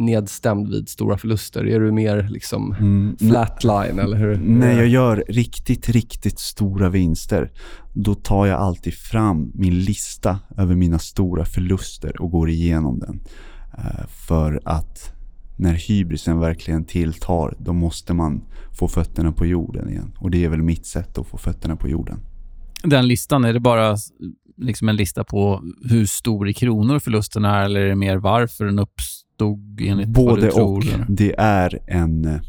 [0.00, 1.66] nedstämd vid stora förluster?
[1.66, 3.16] Är du mer liksom mm.
[3.18, 4.36] flatline eller hur?
[4.36, 7.52] När jag gör riktigt, riktigt stora vinster,
[7.94, 13.20] då tar jag alltid fram min lista över mina stora förluster och går igenom den.
[13.78, 15.12] Uh, för att
[15.56, 18.42] när hybrisen verkligen tilltar, då måste man
[18.78, 20.12] få fötterna på jorden igen.
[20.18, 22.20] Och det är väl mitt sätt att få fötterna på jorden.
[22.84, 23.96] Den listan, är det bara
[24.56, 28.64] liksom en lista på hur stor i kronor förlusten är eller är det mer varför
[28.64, 29.19] den uppstår?
[29.40, 30.82] Stod enligt Både vad du och.
[30.82, 32.40] Tror, det är en eh,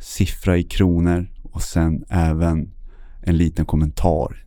[0.00, 2.70] siffra i kronor och sen även
[3.22, 4.44] en liten kommentar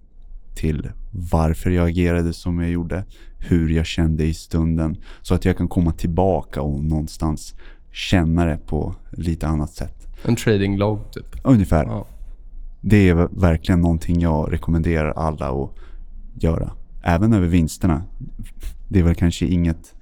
[0.55, 3.05] till varför jag agerade som jag gjorde,
[3.37, 7.55] hur jag kände i stunden så att jag kan komma tillbaka och någonstans
[7.91, 10.07] känna det på lite annat sätt.
[10.25, 11.35] En trading log typ?
[11.43, 11.85] Ungefär.
[11.85, 12.07] Ja.
[12.81, 15.69] Det är verkligen någonting jag rekommenderar alla att
[16.33, 16.71] göra.
[17.03, 18.03] Även över vinsterna.
[18.89, 19.93] Det är väl kanske inget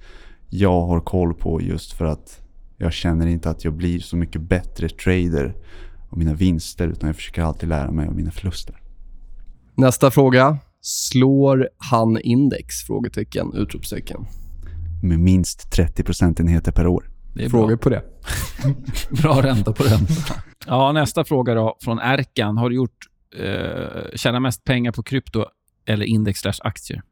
[0.54, 2.40] jag har koll på just för att
[2.76, 5.54] jag känner inte att jag blir så mycket bättre trader
[6.10, 8.80] av mina vinster utan jag försöker alltid lära mig av mina förluster.
[9.74, 10.58] Nästa fråga.
[10.80, 12.76] Slår han index?
[12.86, 14.26] Frågetecken, utropstecken.
[15.02, 17.10] Med minst 30 procentenheter per år.
[17.34, 17.76] Det är Frågor bra.
[17.76, 18.02] på det.
[19.22, 20.06] bra ränta på den.
[20.66, 22.56] Ja, nästa fråga då från Erkan.
[22.56, 22.98] Har du gjort
[23.38, 25.44] eh, tjäna mest pengar på krypto
[25.86, 27.02] eller index aktier?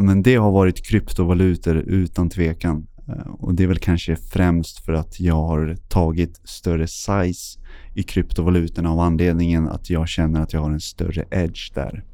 [0.00, 2.86] Men det har varit kryptovalutor utan tvekan.
[3.08, 7.60] Eh, och det är väl kanske främst för att jag har tagit större size
[7.94, 12.04] i kryptovalutorna av anledningen att jag känner att jag har en större edge där.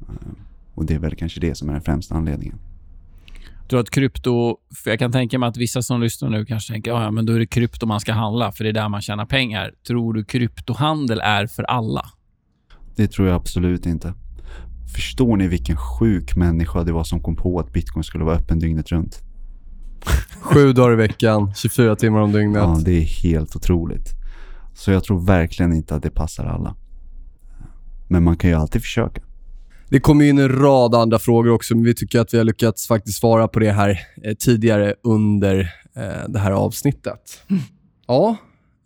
[0.00, 0.14] Eh,
[0.74, 2.58] och det är väl kanske det som är den främsta anledningen.
[3.60, 4.56] Jag tror att krypto...
[4.84, 7.32] För jag kan tänka mig att vissa som lyssnar nu kanske tänker ja, men då
[7.32, 9.72] är det krypto man ska handla, för det är där man tjänar pengar.
[9.86, 12.10] Tror du kryptohandel är för alla?
[12.96, 14.14] Det tror jag absolut inte.
[14.94, 18.58] Förstår ni vilken sjuk människa det var som kom på att bitcoin skulle vara öppen
[18.58, 19.22] dygnet runt?
[20.40, 22.62] Sju dagar i veckan, 24 timmar om dygnet.
[22.62, 24.08] Ja, det är helt otroligt.
[24.74, 26.76] Så jag tror verkligen inte att det passar alla.
[28.08, 29.22] Men man kan ju alltid försöka.
[29.88, 32.86] Det kommer in en rad andra frågor också, men vi tycker att vi har lyckats
[32.86, 35.60] faktiskt svara på det här eh, tidigare under
[35.96, 37.42] eh, det här avsnittet.
[38.08, 38.36] Ja,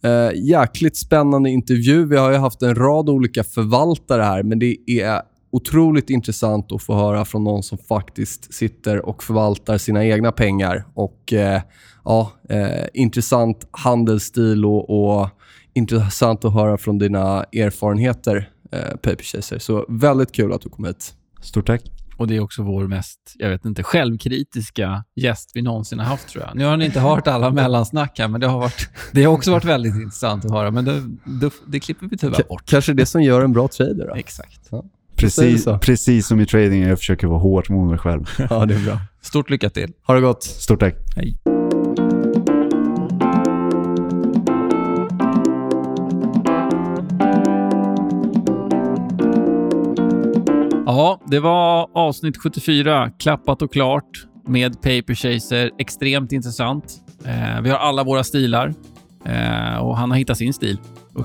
[0.03, 2.05] eh, jäkligt spännande intervju.
[2.05, 6.83] Vi har ju haft en rad olika förvaltare här, men det är otroligt intressant att
[6.83, 10.85] få höra från någon som faktiskt sitter och förvaltar sina egna pengar.
[10.95, 11.63] Och eh,
[12.05, 15.29] ja, eh, Intressant handelsstil och, och,
[15.75, 19.59] intressant att höra från dina erfarenheter, eh, Paper Chaser.
[19.59, 21.15] Så väldigt kul att du kom hit.
[21.43, 21.83] Stort tack.
[22.17, 26.29] Och det är också vår mest, jag vet inte, självkritiska gäst vi någonsin har haft
[26.29, 26.57] tror jag.
[26.57, 29.51] Nu har ni inte hört alla mellansnack här, men det har, varit, det har också
[29.51, 30.71] varit väldigt intressant att höra.
[30.71, 32.63] Men det, det, det klipper vi tyvärr bort.
[32.65, 34.15] Kanske det som gör en bra trader då?
[34.15, 34.69] Exakt.
[34.71, 34.85] Ja.
[35.21, 38.25] Precis, precis som i trading, jag försöker vara hårt mot mig själv.
[38.51, 38.99] ja, det är bra.
[39.23, 39.93] Stort lycka till.
[40.07, 40.43] Ha det gott.
[40.43, 40.95] Stort tack.
[41.16, 41.37] Hej.
[50.87, 55.71] Ja, det var avsnitt 74, klappat och klart med Paper Chaser.
[55.79, 56.85] Extremt intressant.
[57.25, 58.75] Eh, vi har alla våra stilar
[59.25, 60.79] eh, och han har hittat sin stil.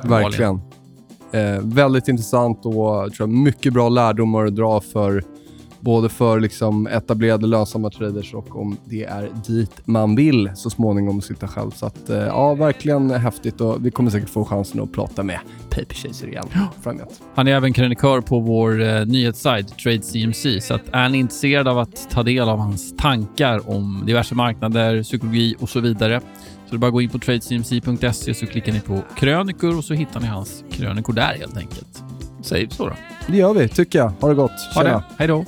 [0.04, 0.62] Verkligen.
[1.32, 5.24] Eh, väldigt intressant och tror jag, mycket bra lärdomar att dra för
[5.86, 11.22] både för liksom etablerade lönsamma traders och om det är dit man vill så småningom
[11.22, 11.72] sitta själv.
[11.72, 15.40] Så att, eh, ja, verkligen häftigt och vi kommer säkert få chansen att prata med
[15.70, 16.48] Paper Chaser igen
[16.82, 17.22] framgent.
[17.36, 21.72] Han är även krönikör på vår eh, nyhetssajt Trade CMC, så att är ni intresserade
[21.72, 26.22] av att ta del av hans tankar om diverse marknader, psykologi och så vidare,
[26.76, 30.20] är bara att gå in på tradecmc.se så klickar ni på krönikor och så hittar
[30.20, 32.04] ni hans krönikor där helt enkelt.
[32.52, 32.96] Vi så då?
[33.28, 34.10] Det gör vi, tycker jag.
[34.22, 34.52] Ha det gott.
[34.52, 34.98] Ha Tjena.
[34.98, 35.04] det.
[35.18, 35.46] Hej då.